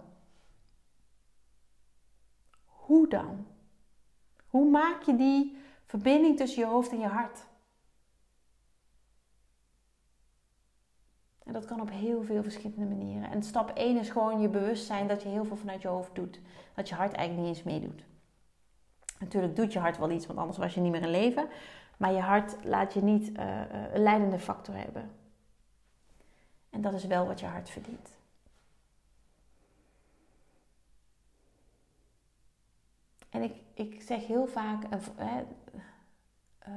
Hoe 2.65 3.09
dan? 3.09 3.47
Hoe 4.47 4.71
maak 4.71 5.03
je 5.03 5.17
die 5.17 5.57
verbinding 5.85 6.37
tussen 6.37 6.63
je 6.63 6.69
hoofd 6.69 6.91
en 6.91 6.99
je 6.99 7.07
hart? 7.07 7.47
En 11.45 11.53
dat 11.53 11.65
kan 11.65 11.81
op 11.81 11.91
heel 11.91 12.23
veel 12.23 12.43
verschillende 12.43 12.95
manieren. 12.95 13.31
En 13.31 13.43
stap 13.43 13.71
1 13.71 13.99
is 13.99 14.11
gewoon 14.11 14.41
je 14.41 14.49
bewustzijn 14.49 15.09
dat 15.09 15.23
je 15.23 15.29
heel 15.29 15.45
veel 15.45 15.57
vanuit 15.57 15.83
je 15.83 15.89
hoofd 15.89 16.15
doet. 16.15 16.41
Dat 16.75 16.89
je 16.89 16.95
hart 16.95 17.13
eigenlijk 17.13 17.49
niet 17.49 17.57
eens 17.57 17.67
meedoet. 17.67 18.05
Natuurlijk 19.19 19.57
doet 19.57 19.73
je 19.73 19.79
hart 19.79 19.99
wel 19.99 20.11
iets, 20.11 20.27
want 20.27 20.39
anders 20.39 20.59
was 20.59 20.75
je 20.75 20.81
niet 20.81 20.93
meer 20.93 21.03
in 21.03 21.11
leven. 21.11 21.49
Maar 21.97 22.13
je 22.13 22.21
hart 22.21 22.65
laat 22.65 22.93
je 22.93 23.03
niet 23.03 23.29
uh, 23.29 23.61
een 23.93 24.03
leidende 24.03 24.39
factor 24.39 24.75
hebben. 24.77 25.11
En 26.71 26.81
dat 26.81 26.93
is 26.93 27.05
wel 27.05 27.27
wat 27.27 27.41
je 27.41 27.47
hart 27.47 27.71
verdient. 27.71 28.19
En 33.29 33.43
ik, 33.43 33.55
ik 33.75 34.03
zeg 34.03 34.27
heel 34.27 34.47
vaak, 34.47 34.85
uh, 35.19 36.77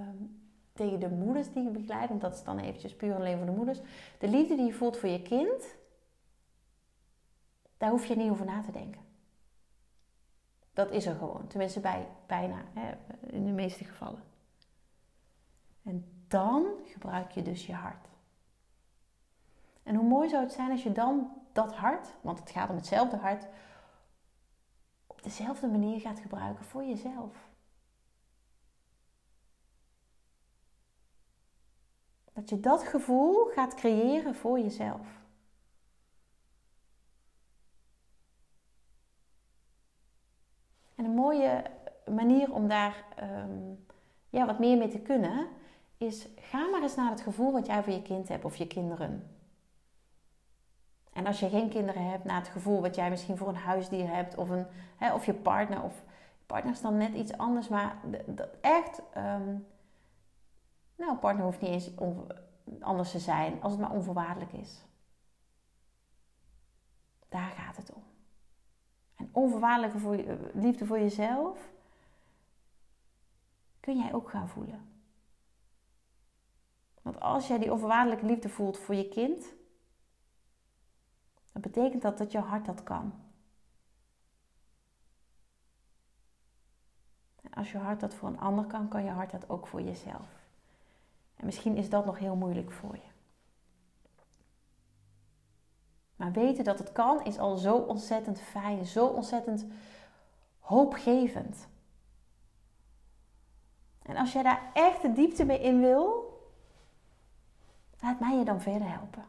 tegen 0.74 1.00
de 1.00 1.10
moeders 1.10 1.54
die 1.54 1.64
je 1.64 1.70
begeleidt, 1.70 2.12
en 2.12 2.20
dat 2.20 2.34
is 2.34 2.44
dan 2.44 2.60
eventjes 2.60 2.96
puur 2.96 3.16
alleen 3.16 3.38
voor 3.38 3.46
de 3.46 3.52
moeders. 3.52 3.80
De 4.18 4.28
liefde 4.28 4.56
die 4.56 4.66
je 4.66 4.74
voelt 4.74 4.98
voor 4.98 5.10
je 5.10 5.22
kind, 5.22 5.76
daar 7.78 7.90
hoef 7.90 8.06
je 8.06 8.16
niet 8.16 8.32
over 8.32 8.46
na 8.46 8.62
te 8.62 8.72
denken. 8.72 9.02
Dat 10.74 10.92
is 10.92 11.06
er 11.06 11.16
gewoon, 11.16 11.48
tenminste 11.48 11.80
bij 11.80 12.08
bijna, 12.28 12.64
hè, 12.74 12.96
in 13.28 13.46
de 13.46 13.52
meeste 13.52 13.84
gevallen. 13.84 14.24
En 15.84 16.24
dan 16.28 16.66
gebruik 16.84 17.32
je 17.32 17.42
dus 17.42 17.66
je 17.66 17.74
hart. 17.74 18.08
En 19.84 19.96
hoe 19.96 20.08
mooi 20.08 20.30
zou 20.30 20.44
het 20.44 20.54
zijn 20.54 20.72
als 20.72 20.84
je 20.84 20.92
dan 20.92 21.32
dat 21.54 21.76
hart, 21.76 22.14
want 22.22 22.40
het 22.40 22.50
gaat 22.50 22.70
om 22.70 22.76
hetzelfde 22.76 23.18
hart, 23.18 23.48
op 25.08 25.24
dezelfde 25.24 25.68
manier 25.68 26.00
gaat 26.00 26.20
gebruiken 26.20 26.66
voor 26.66 26.84
jezelf. 26.84 27.48
Dat 32.34 32.50
je 32.50 32.60
dat 32.60 32.84
gevoel 32.84 33.46
gaat 33.46 33.74
creëren 33.74 34.36
voor 34.36 34.60
jezelf. 34.60 35.08
En 40.96 41.06
een 41.06 41.16
mooie 41.16 41.64
manier 42.06 42.54
om 42.54 42.68
daar 42.68 43.06
ehm, 43.16 43.74
ja, 44.30 44.46
wat 44.46 44.60
meer 44.60 44.78
mee 44.78 44.88
te 44.88 45.02
kunnen, 45.02 45.48
is 46.00 46.28
ga 46.36 46.68
maar 46.70 46.82
eens 46.82 46.96
naar 46.96 47.10
het 47.10 47.22
gevoel 47.22 47.52
wat 47.52 47.66
jij 47.66 47.84
voor 47.84 47.94
je 47.94 48.02
kind 48.02 48.28
hebt 48.28 48.46
of 48.46 48.56
je 48.56 48.68
kinderen. 48.68 49.36
En 51.14 51.26
als 51.26 51.40
je 51.40 51.50
geen 51.50 51.70
kinderen 51.70 52.10
hebt, 52.10 52.24
naar 52.24 52.40
het 52.40 52.48
gevoel 52.48 52.82
wat 52.82 52.96
jij 52.96 53.10
misschien 53.10 53.38
voor 53.38 53.48
een 53.48 53.56
huisdier 53.56 54.08
hebt 54.08 54.36
of, 54.36 54.50
een, 54.50 54.66
hè, 54.98 55.14
of 55.14 55.26
je 55.26 55.34
partner. 55.34 55.84
Of 55.84 55.96
je 56.38 56.46
partner 56.46 56.74
is 56.74 56.82
dan 56.82 56.98
net 56.98 57.14
iets 57.14 57.38
anders, 57.38 57.68
maar 57.68 57.96
dat 58.26 58.50
echt 58.62 59.02
ehm, 59.14 59.56
nou, 60.96 61.18
partner 61.18 61.46
hoeft 61.46 61.62
niet 61.62 61.72
eens 61.72 61.92
anders 62.80 63.12
te 63.12 63.20
zijn 63.20 63.62
als 63.62 63.72
het 63.72 63.82
maar 63.82 63.92
onvoorwaardelijk 63.92 64.54
is. 64.54 64.86
Daar 67.30 67.50
gaat 67.50 67.76
het 67.76 67.94
om. 67.94 68.04
En 69.16 69.30
onvoorwaardelijke 69.32 70.00
voor 70.00 70.16
je, 70.16 70.52
liefde 70.54 70.86
voor 70.86 71.00
jezelf 71.00 71.70
kun 73.80 73.98
jij 73.98 74.14
ook 74.14 74.30
gaan 74.30 74.50
voelen. 74.50 74.89
Want 77.10 77.22
als 77.22 77.48
jij 77.48 77.58
die 77.58 77.72
onvoorwaardelijke 77.72 78.26
liefde 78.26 78.50
voelt 78.50 78.78
voor 78.78 78.96
je 78.96 79.10
kind, 79.10 79.54
dan 81.52 81.62
betekent 81.62 82.02
dat 82.02 82.18
dat 82.18 82.32
je 82.32 82.40
hart 82.40 82.66
dat 82.66 82.84
kan. 82.84 83.14
En 87.42 87.54
als 87.54 87.72
je 87.72 87.78
hart 87.78 88.00
dat 88.00 88.14
voor 88.14 88.30
een 88.30 88.40
ander 88.40 88.66
kan, 88.66 88.88
kan 88.88 89.04
je 89.04 89.10
hart 89.10 89.32
dat 89.32 89.50
ook 89.50 89.68
voor 89.68 89.82
jezelf. 89.82 90.28
En 91.36 91.46
misschien 91.46 91.76
is 91.76 91.90
dat 91.90 92.06
nog 92.06 92.20
heel 92.20 92.36
moeilijk 92.36 92.72
voor 92.72 92.96
je. 92.96 93.10
Maar 96.16 96.32
weten 96.32 96.64
dat 96.64 96.80
het 96.80 96.92
kan 96.92 97.24
is 97.24 97.38
al 97.38 97.58
zo 97.58 97.78
ontzettend 97.78 98.40
fijn, 98.40 98.86
zo 98.86 99.08
ontzettend 99.08 99.66
hoopgevend. 100.60 101.68
En 104.02 104.16
als 104.16 104.34
jij 104.34 104.44
daar 104.44 104.72
echt 104.74 105.02
de 105.02 105.14
diepte 105.14 105.46
mee 105.46 105.62
in 105.62 105.80
wil, 105.80 106.29
laat 108.02 108.20
mij 108.20 108.38
je 108.38 108.46
dan 108.46 108.62
verder 108.62 108.90
helpen. 108.92 109.26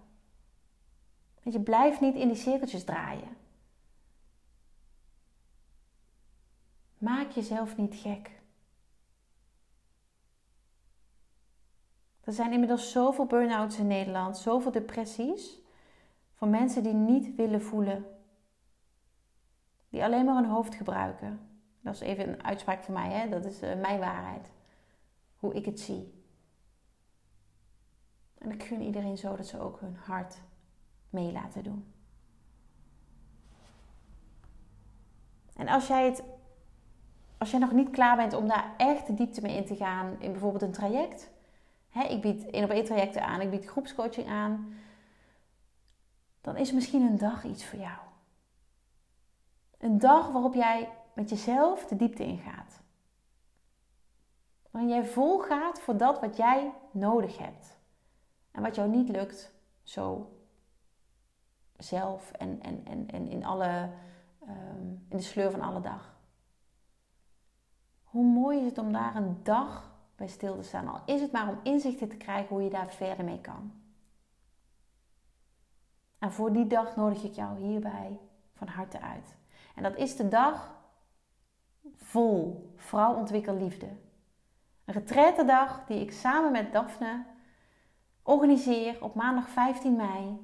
Want 1.43 1.55
je 1.55 1.63
blijft 1.63 2.01
niet 2.01 2.15
in 2.15 2.29
die 2.29 2.37
cirkeltjes 2.37 2.85
draaien. 2.85 3.37
Maak 6.99 7.31
jezelf 7.31 7.77
niet 7.77 7.95
gek. 7.95 8.31
Er 12.21 12.33
zijn 12.33 12.53
inmiddels 12.53 12.91
zoveel 12.91 13.27
burn-outs 13.27 13.79
in 13.79 13.87
Nederland, 13.87 14.37
zoveel 14.39 14.71
depressies. 14.71 15.59
Van 16.35 16.51
mensen 16.51 16.83
die 16.83 16.95
niet 16.95 17.35
willen 17.35 17.63
voelen. 17.63 18.07
Die 19.89 20.05
alleen 20.05 20.25
maar 20.25 20.35
hun 20.35 20.51
hoofd 20.51 20.75
gebruiken. 20.75 21.41
Dat 21.81 21.95
is 21.95 22.01
even 22.01 22.29
een 22.29 22.45
uitspraak 22.45 22.83
van 22.83 22.95
mij, 22.95 23.11
hè? 23.11 23.29
dat 23.29 23.45
is 23.45 23.63
uh, 23.63 23.81
mijn 23.81 23.99
waarheid. 23.99 24.51
Hoe 25.37 25.55
ik 25.55 25.65
het 25.65 25.81
zie. 25.81 26.20
En 28.41 28.51
ik 28.51 28.63
gun 28.63 28.83
iedereen 28.83 29.19
zo 29.19 29.37
dat 29.37 29.47
ze 29.47 29.61
ook 29.61 29.81
hun 29.81 29.97
hart 29.97 30.41
mee 31.11 31.33
laten 31.33 31.63
doen. 31.63 31.93
En 35.57 35.69
als 35.69 35.87
jij 35.87 36.05
het 36.05 36.23
als 37.41 37.51
jij 37.51 37.61
nog 37.61 37.73
niet 37.73 37.91
klaar 37.91 38.17
bent 38.17 38.33
om 38.33 38.49
daar 38.49 38.75
echt 38.77 39.07
de 39.07 39.15
diepte 39.15 39.41
mee 39.41 39.57
in 39.57 39.65
te 39.65 39.77
gaan 39.77 40.17
in 40.19 40.31
bijvoorbeeld 40.31 40.63
een 40.63 40.73
traject, 40.73 41.31
ik 42.09 42.21
bied 42.21 42.51
één 42.51 42.65
op 42.65 42.71
één 42.71 42.85
trajecten 42.85 43.25
aan, 43.25 43.41
ik 43.41 43.51
bied 43.51 43.67
groepscoaching 43.67 44.29
aan, 44.29 44.75
dan 46.41 46.57
is 46.57 46.73
misschien 46.73 47.03
een 47.03 47.19
dag 47.19 47.45
iets 47.45 47.65
voor 47.65 47.79
jou. 47.79 47.99
Een 49.79 49.99
dag 49.99 50.31
waarop 50.31 50.55
jij 50.55 50.89
met 51.15 51.31
jezelf 51.31 51.87
de 51.87 51.97
diepte 51.97 52.25
ingaat. 52.25 52.81
Waarin 54.71 54.91
jij 54.91 55.05
volgaat 55.05 55.81
voor 55.81 55.97
dat 55.97 56.21
wat 56.21 56.37
jij 56.37 56.73
nodig 56.91 57.39
hebt. 57.39 57.79
En 58.51 58.63
wat 58.63 58.75
jou 58.75 58.89
niet 58.89 59.09
lukt, 59.09 59.53
zo 59.83 60.33
zelf 61.77 62.33
en, 62.33 62.63
en, 62.63 62.85
en, 62.85 63.09
en 63.09 63.29
in, 63.29 63.45
alle, 63.45 63.91
um, 64.43 65.07
in 65.09 65.17
de 65.17 65.23
sleur 65.23 65.51
van 65.51 65.61
alle 65.61 65.81
dag. 65.81 66.19
Hoe 68.05 68.25
mooi 68.25 68.59
is 68.59 68.65
het 68.65 68.79
om 68.79 68.93
daar 68.93 69.17
een 69.17 69.43
dag 69.43 69.93
bij 70.17 70.29
stil 70.29 70.57
te 70.57 70.63
staan. 70.63 70.89
Al 70.89 71.01
is 71.05 71.21
het 71.21 71.33
maar 71.33 71.49
om 71.49 71.61
inzichten 71.63 72.09
te 72.09 72.17
krijgen 72.17 72.49
hoe 72.49 72.63
je 72.65 72.71
daar 72.71 72.91
verder 72.91 73.25
mee 73.25 73.41
kan. 73.41 73.73
En 76.19 76.33
voor 76.33 76.53
die 76.53 76.67
dag 76.67 76.97
nodig 76.97 77.23
ik 77.23 77.33
jou 77.33 77.59
hierbij 77.59 78.21
van 78.55 78.69
harte 78.69 79.01
uit. 79.01 79.37
En 79.75 79.83
dat 79.83 79.97
is 79.97 80.17
de 80.17 80.29
dag 80.29 80.79
vol 81.97 82.73
vrouw 82.77 83.15
ontwikkel 83.15 83.57
liefde. 83.57 83.87
Een 84.85 84.95
retraitedag 84.95 85.85
die 85.87 86.01
ik 86.01 86.13
samen 86.13 86.53
met 86.53 86.73
Daphne 86.73 87.25
organiseer 88.23 89.05
op 89.05 89.15
maandag 89.15 89.49
15 89.49 89.97
mei 89.97 90.39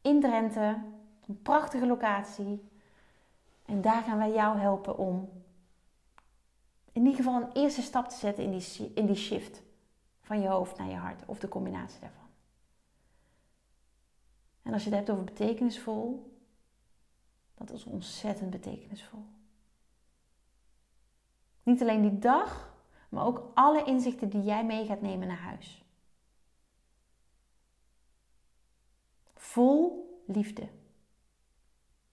in 0.00 0.20
Drenthe. 0.20 0.82
Een 1.26 1.42
prachtige 1.42 1.86
locatie. 1.86 2.68
En 3.64 3.80
daar 3.80 4.02
gaan 4.02 4.18
wij 4.18 4.32
jou 4.32 4.58
helpen 4.58 4.98
om 4.98 5.28
in 6.92 7.06
ieder 7.06 7.24
geval 7.24 7.42
een 7.42 7.52
eerste 7.52 7.82
stap 7.82 8.08
te 8.08 8.16
zetten 8.16 8.44
in 8.44 8.50
die, 8.50 8.92
in 8.94 9.06
die 9.06 9.16
shift 9.16 9.62
van 10.22 10.40
je 10.40 10.48
hoofd 10.48 10.78
naar 10.78 10.88
je 10.88 10.96
hart 10.96 11.22
of 11.26 11.38
de 11.38 11.48
combinatie 11.48 12.00
daarvan. 12.00 12.26
En 14.62 14.72
als 14.72 14.84
je 14.84 14.88
het 14.88 14.98
hebt 14.98 15.10
over 15.10 15.24
betekenisvol, 15.24 16.36
dat 17.54 17.70
is 17.70 17.84
ontzettend 17.84 18.50
betekenisvol. 18.50 19.24
Niet 21.62 21.82
alleen 21.82 22.02
die 22.02 22.18
dag, 22.18 22.74
maar 23.08 23.24
ook 23.24 23.50
alle 23.54 23.84
inzichten 23.84 24.28
die 24.28 24.42
jij 24.42 24.64
mee 24.64 24.86
gaat 24.86 25.00
nemen 25.00 25.28
naar 25.28 25.40
huis. 25.40 25.84
Vol 29.48 30.22
liefde 30.26 30.68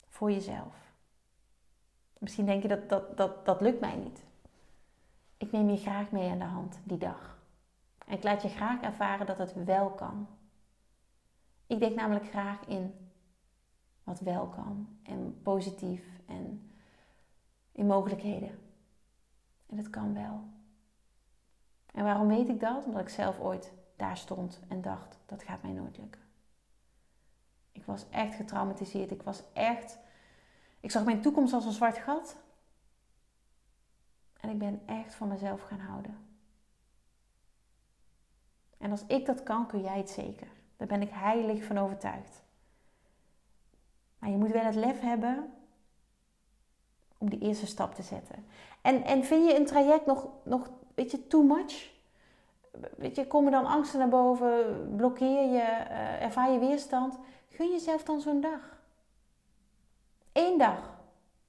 voor 0.07 0.31
jezelf. 0.31 0.93
Misschien 2.17 2.45
denk 2.45 2.61
je 2.61 2.67
dat 2.67 2.89
dat, 2.89 3.17
dat 3.17 3.45
dat 3.45 3.61
lukt 3.61 3.79
mij 3.79 3.95
niet. 3.95 4.25
Ik 5.37 5.51
neem 5.51 5.69
je 5.69 5.77
graag 5.77 6.11
mee 6.11 6.29
aan 6.29 6.39
de 6.39 6.43
hand 6.43 6.79
die 6.83 6.97
dag. 6.97 7.39
En 8.05 8.13
ik 8.13 8.23
laat 8.23 8.41
je 8.41 8.49
graag 8.49 8.81
ervaren 8.81 9.25
dat 9.25 9.37
het 9.37 9.63
wel 9.63 9.89
kan. 9.89 10.27
Ik 11.67 11.79
denk 11.79 11.95
namelijk 11.95 12.25
graag 12.25 12.65
in 12.65 13.11
wat 14.03 14.19
wel 14.19 14.47
kan 14.47 14.99
en 15.03 15.41
positief 15.41 16.03
en 16.25 16.71
in 17.71 17.87
mogelijkheden. 17.87 18.59
En 19.65 19.77
het 19.77 19.89
kan 19.89 20.13
wel. 20.13 20.43
En 21.91 22.03
waarom 22.03 22.27
weet 22.27 22.49
ik 22.49 22.59
dat? 22.59 22.85
Omdat 22.85 23.01
ik 23.01 23.09
zelf 23.09 23.39
ooit 23.39 23.73
daar 23.95 24.17
stond 24.17 24.59
en 24.67 24.81
dacht: 24.81 25.19
dat 25.25 25.43
gaat 25.43 25.61
mij 25.61 25.71
nooit 25.71 25.97
lukken. 25.97 26.24
Ik 27.75 27.85
was 27.85 28.05
echt 28.09 28.35
getraumatiseerd. 28.35 29.11
Ik 29.11 29.21
was 29.21 29.43
echt. 29.53 29.97
Ik 30.79 30.91
zag 30.91 31.03
mijn 31.03 31.21
toekomst 31.21 31.53
als 31.53 31.65
een 31.65 31.71
zwart 31.71 31.97
gat. 31.97 32.35
En 34.39 34.49
ik 34.49 34.57
ben 34.57 34.81
echt 34.85 35.15
van 35.15 35.27
mezelf 35.27 35.61
gaan 35.61 35.79
houden. 35.79 36.17
En 38.77 38.91
als 38.91 39.03
ik 39.07 39.25
dat 39.25 39.43
kan, 39.43 39.67
kun 39.67 39.81
jij 39.81 39.97
het 39.97 40.09
zeker. 40.09 40.47
Daar 40.77 40.87
ben 40.87 41.01
ik 41.01 41.09
heilig 41.11 41.63
van 41.63 41.77
overtuigd. 41.77 42.43
Maar 44.19 44.29
je 44.29 44.37
moet 44.37 44.51
wel 44.51 44.63
het 44.63 44.75
lef 44.75 44.99
hebben 44.99 45.53
om 47.17 47.29
die 47.29 47.39
eerste 47.39 47.65
stap 47.65 47.95
te 47.95 48.03
zetten. 48.03 48.45
En, 48.81 49.03
en 49.03 49.23
vind 49.23 49.49
je 49.49 49.55
een 49.57 49.65
traject 49.65 50.05
nog, 50.05 50.27
nog 50.43 50.69
weet 50.95 51.11
je, 51.11 51.27
too 51.27 51.43
much? 51.43 51.93
Weet 52.97 53.15
je, 53.15 53.27
komen 53.27 53.51
dan 53.51 53.65
angsten 53.65 53.99
naar 53.99 54.09
boven? 54.09 54.93
Blokkeer 54.95 55.51
je? 55.51 55.85
Uh, 55.89 56.21
ervaar 56.21 56.51
je 56.51 56.59
weerstand? 56.59 57.17
Gun 57.55 57.71
jezelf 57.71 58.03
dan 58.03 58.21
zo'n 58.21 58.41
dag. 58.41 58.83
Eén 60.31 60.57
dag. 60.57 60.99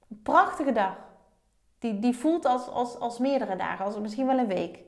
Een 0.09 0.21
prachtige 0.21 0.71
dag. 0.71 0.97
Die, 1.79 1.99
die 1.99 2.15
voelt 2.15 2.45
als, 2.45 2.67
als, 2.67 2.99
als 2.99 3.17
meerdere 3.17 3.55
dagen, 3.55 3.85
als 3.85 3.99
misschien 3.99 4.25
wel 4.25 4.37
een 4.37 4.47
week. 4.47 4.79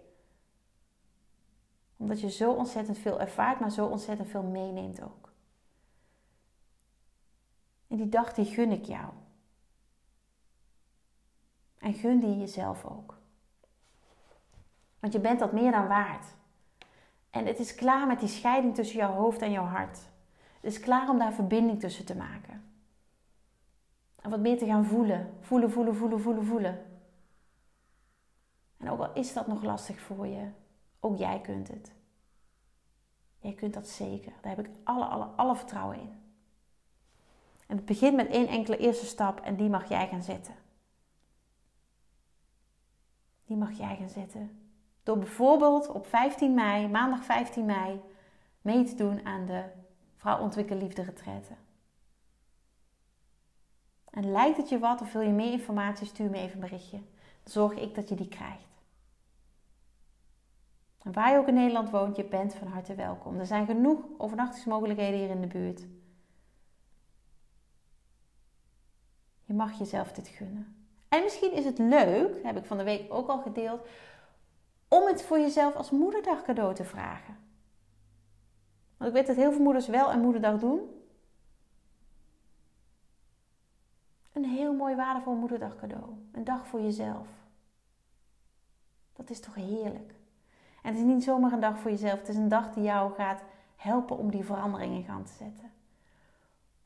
Omdat 1.98 2.22
je 2.22 2.32
zo 2.32 2.52
ontzettend 2.52 2.98
veel 2.98 3.20
ervaart, 3.20 3.60
maar 3.60 3.72
zo 3.72 3.86
ontzettend 3.86 4.30
veel 4.30 4.44
meeneemt 4.44 5.02
ook. 5.02 5.32
En 7.88 7.98
die 7.98 8.10
dag 8.10 8.34
die 8.34 8.46
gun 8.46 8.72
ik 8.72 8.86
jou. 8.86 9.14
En 11.78 11.94
gun 11.94 12.20
die 12.20 12.38
jezelf 12.38 12.86
ook. 12.86 13.18
Want 15.00 15.14
je 15.14 15.20
bent 15.20 15.40
dat 15.40 15.52
meer 15.52 15.72
dan 15.72 15.88
waard. 15.88 16.26
En 17.30 17.46
het 17.46 17.60
is 17.60 17.76
klaar 17.76 18.08
met 18.08 18.20
die 18.20 18.30
scheiding 18.30 18.76
tussen 18.76 18.98
jouw 18.98 19.14
hoofd 19.14 19.42
en 19.42 19.52
jouw 19.52 19.66
hart. 19.66 20.00
Het 20.62 20.72
is 20.72 20.80
klaar 20.80 21.10
om 21.10 21.18
daar 21.18 21.34
verbinding 21.34 21.80
tussen 21.80 22.06
te 22.06 22.16
maken. 22.16 22.64
En 24.22 24.30
wat 24.30 24.40
meer 24.40 24.58
te 24.58 24.66
gaan 24.66 24.86
voelen. 24.86 25.34
Voelen, 25.40 25.72
voelen, 25.72 25.96
voelen, 25.96 26.20
voelen, 26.22 26.46
voelen. 26.46 26.86
En 28.78 28.90
ook 28.90 29.00
al 29.00 29.14
is 29.14 29.34
dat 29.34 29.48
nog 29.48 29.64
lastig 29.64 30.00
voor 30.00 30.28
je, 30.28 30.48
ook 31.00 31.18
jij 31.18 31.42
kunt 31.42 31.68
het. 31.68 31.92
Jij 33.40 33.54
kunt 33.54 33.74
dat 33.74 33.88
zeker. 33.88 34.34
Daar 34.42 34.56
heb 34.56 34.66
ik 34.66 34.72
alle, 34.84 35.06
alle, 35.06 35.24
alle 35.26 35.56
vertrouwen 35.56 36.00
in. 36.00 36.14
En 37.68 37.76
het 37.76 37.86
begint 37.86 38.16
met 38.16 38.28
één 38.28 38.48
enkele 38.48 38.78
eerste 38.78 39.06
stap 39.06 39.40
en 39.40 39.56
die 39.56 39.70
mag 39.70 39.90
jij 39.90 40.08
gaan 40.08 40.24
zetten. 40.24 40.56
Die 43.46 43.58
mag 43.58 43.72
jij 43.72 43.96
gaan 43.96 44.10
zetten. 44.10 44.72
Door 45.04 45.18
bijvoorbeeld 45.18 45.90
op 45.90 46.08
15 46.08 46.54
mei, 46.54 46.88
maandag 46.88 47.24
15 47.24 47.66
mei, 47.66 48.02
mee 48.62 48.84
te 48.84 48.96
doen 48.96 49.26
aan 49.26 49.46
de 49.46 49.64
Vrouw 50.20 50.40
Ontwikkel 50.40 50.78
Liefde 50.78 51.02
Retraite. 51.02 51.54
En 54.10 54.32
lijkt 54.32 54.58
het 54.58 54.70
je 54.70 54.80
wat 54.80 55.02
of 55.02 55.12
wil 55.12 55.22
je 55.22 55.32
meer 55.32 55.52
informatie, 55.52 56.08
stuur 56.08 56.30
me 56.30 56.38
even 56.38 56.54
een 56.54 56.70
berichtje. 56.70 56.98
Dan 57.44 57.52
zorg 57.52 57.74
ik 57.74 57.96
dat 57.96 58.10
je 58.10 58.16
die 58.16 58.28
krijgt. 58.28 58.68
En 61.04 61.14
waar 61.14 61.32
je 61.32 61.38
ook 61.38 61.48
in 61.48 61.54
Nederland 61.54 61.90
woont, 61.90 62.16
je 62.16 62.24
bent 62.24 62.56
van 62.56 62.68
harte 62.68 62.96
welkom. 62.96 63.40
Er 63.40 63.46
zijn 63.46 63.66
genoeg 63.66 64.00
overnachtingsmogelijkheden 64.18 65.20
hier 65.20 65.30
in 65.30 65.42
de 65.42 65.48
buurt. 65.48 65.86
Je 69.46 69.54
mag 69.54 69.78
jezelf 69.78 70.12
dit 70.12 70.28
gunnen. 70.28 70.88
En 71.10 71.24
misschien 71.24 71.54
is 71.54 71.66
het 71.66 71.78
leuk, 71.78 72.44
heb 72.44 72.58
ik 72.58 72.66
van 72.66 72.78
de 72.78 72.84
week 72.84 73.14
ook 73.14 73.30
al 73.30 73.42
gedeeld, 73.42 73.88
om 74.88 75.06
het 75.06 75.22
voor 75.22 75.40
jezelf 75.40 75.76
als 75.76 75.92
moederdag 75.92 76.42
cadeau 76.42 76.76
te 76.76 76.84
vragen. 76.84 77.49
Want 79.00 79.12
ik 79.12 79.18
weet 79.18 79.28
dat 79.28 79.36
heel 79.36 79.52
veel 79.52 79.64
moeders 79.64 79.88
wel 79.88 80.12
een 80.12 80.22
moederdag 80.22 80.60
doen. 80.60 80.80
Een 84.34 84.46
heel 84.46 84.74
mooi 84.74 84.96
waardevol 84.96 85.36
moederdag 85.36 85.76
cadeau. 85.76 86.06
Een 86.32 86.44
dag 86.44 86.68
voor 86.68 86.82
jezelf. 86.82 87.28
Dat 89.14 89.30
is 89.30 89.40
toch 89.40 89.56
heerlijk. 89.56 90.14
En 90.82 90.90
het 90.90 90.98
is 90.98 91.04
niet 91.04 91.24
zomaar 91.24 91.52
een 91.52 91.60
dag 91.60 91.80
voor 91.80 91.92
jezelf. 91.92 92.20
Het 92.20 92.30
is 92.30 92.36
een 92.36 92.48
dag 92.48 92.74
die 92.74 92.84
jou 92.84 93.14
gaat 93.14 93.44
helpen 93.76 94.18
om 94.18 94.32
die 94.32 94.44
verandering 94.44 94.94
in 94.94 95.04
gang 95.04 95.26
te 95.26 95.34
zetten. 95.34 95.72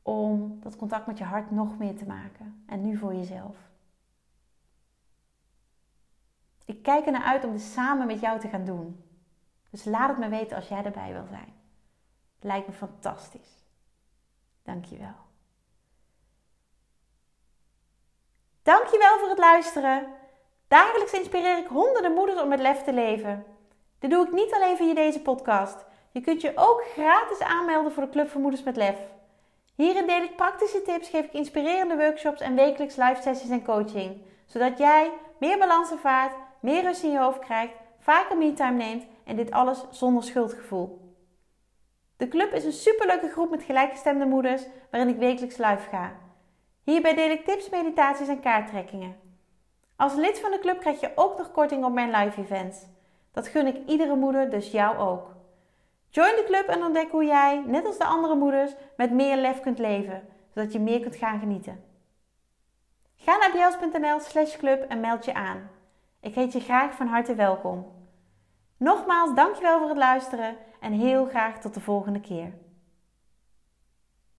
Om 0.02 0.60
dat 0.60 0.76
contact 0.76 1.06
met 1.06 1.18
je 1.18 1.24
hart 1.24 1.50
nog 1.50 1.78
meer 1.78 1.96
te 1.96 2.06
maken. 2.06 2.62
En 2.66 2.80
nu 2.80 2.96
voor 2.96 3.14
jezelf. 3.14 3.56
Ik 6.64 6.82
kijk 6.82 7.06
er 7.06 7.12
naar 7.12 7.24
uit 7.24 7.44
om 7.44 7.52
dit 7.52 7.60
samen 7.60 8.06
met 8.06 8.20
jou 8.20 8.40
te 8.40 8.48
gaan 8.48 8.64
doen. 8.64 9.04
Dus 9.70 9.84
laat 9.84 10.08
het 10.08 10.18
me 10.18 10.28
weten 10.28 10.56
als 10.56 10.68
jij 10.68 10.84
erbij 10.84 11.12
wil 11.12 11.26
zijn. 11.26 11.53
Lijkt 12.44 12.66
me 12.66 12.72
fantastisch. 12.72 13.64
Dankjewel. 14.62 15.14
Dankjewel 18.62 19.18
voor 19.18 19.28
het 19.28 19.38
luisteren. 19.38 20.06
Dagelijks 20.68 21.12
inspireer 21.12 21.58
ik 21.58 21.66
honderden 21.66 22.12
moeders 22.12 22.40
om 22.40 22.48
met 22.48 22.60
lef 22.60 22.82
te 22.82 22.92
leven. 22.92 23.44
Dit 23.98 24.10
doe 24.10 24.26
ik 24.26 24.32
niet 24.32 24.52
alleen 24.52 24.76
via 24.76 24.94
deze 24.94 25.20
podcast. 25.20 25.84
Je 26.10 26.20
kunt 26.20 26.40
je 26.40 26.52
ook 26.54 26.84
gratis 26.92 27.40
aanmelden 27.40 27.92
voor 27.92 28.02
de 28.02 28.08
Club 28.08 28.30
voor 28.30 28.40
Moeders 28.40 28.62
met 28.62 28.76
Lef. 28.76 28.98
Hierin 29.74 30.06
deel 30.06 30.22
ik 30.22 30.36
praktische 30.36 30.82
tips, 30.82 31.08
geef 31.08 31.24
ik 31.24 31.32
inspirerende 31.32 31.96
workshops 31.96 32.40
en 32.40 32.54
wekelijks 32.54 32.96
live 32.96 33.22
sessies 33.22 33.50
en 33.50 33.64
coaching. 33.64 34.22
Zodat 34.46 34.78
jij 34.78 35.12
meer 35.38 35.58
balans 35.58 35.90
ervaart, 35.90 36.34
meer 36.60 36.82
rust 36.82 37.02
in 37.02 37.10
je 37.10 37.18
hoofd 37.18 37.38
krijgt, 37.38 37.74
vaker 37.98 38.36
me-time 38.36 38.76
neemt 38.76 39.04
en 39.24 39.36
dit 39.36 39.50
alles 39.50 39.84
zonder 39.90 40.22
schuldgevoel. 40.22 41.03
De 42.16 42.28
club 42.28 42.52
is 42.52 42.64
een 42.64 42.72
superleuke 42.72 43.28
groep 43.28 43.50
met 43.50 43.62
gelijkgestemde 43.62 44.24
moeders 44.26 44.62
waarin 44.90 45.08
ik 45.08 45.18
wekelijks 45.18 45.56
live 45.56 45.88
ga. 45.90 46.12
Hierbij 46.82 47.14
deel 47.14 47.30
ik 47.30 47.44
tips, 47.44 47.68
meditaties 47.70 48.28
en 48.28 48.40
kaarttrekkingen. 48.40 49.16
Als 49.96 50.14
lid 50.14 50.40
van 50.40 50.50
de 50.50 50.58
club 50.58 50.80
krijg 50.80 51.00
je 51.00 51.12
ook 51.14 51.38
nog 51.38 51.52
korting 51.52 51.84
op 51.84 51.92
mijn 51.92 52.10
live 52.10 52.40
events. 52.40 52.86
Dat 53.32 53.48
gun 53.48 53.66
ik 53.66 53.86
iedere 53.86 54.14
moeder, 54.14 54.50
dus 54.50 54.70
jou 54.70 54.98
ook. 54.98 55.34
Join 56.08 56.36
de 56.36 56.44
club 56.46 56.66
en 56.66 56.82
ontdek 56.82 57.10
hoe 57.10 57.24
jij, 57.24 57.62
net 57.66 57.86
als 57.86 57.98
de 57.98 58.04
andere 58.04 58.34
moeders, 58.34 58.74
met 58.96 59.10
meer 59.10 59.36
lef 59.36 59.60
kunt 59.60 59.78
leven, 59.78 60.28
zodat 60.54 60.72
je 60.72 60.80
meer 60.80 61.00
kunt 61.00 61.16
gaan 61.16 61.38
genieten. 61.38 61.84
Ga 63.16 63.36
naar 63.36 63.52
bjels.nl 63.52 64.20
slash 64.20 64.56
club 64.56 64.82
en 64.88 65.00
meld 65.00 65.24
je 65.24 65.34
aan. 65.34 65.70
Ik 66.20 66.34
heet 66.34 66.52
je 66.52 66.60
graag 66.60 66.94
van 66.94 67.06
harte 67.06 67.34
welkom. 67.34 67.92
Nogmaals, 68.76 69.34
dankjewel 69.34 69.78
voor 69.78 69.88
het 69.88 69.96
luisteren 69.96 70.56
en 70.84 70.92
heel 70.92 71.26
graag 71.26 71.60
tot 71.60 71.74
de 71.74 71.80
volgende 71.80 72.20
keer. 72.20 72.52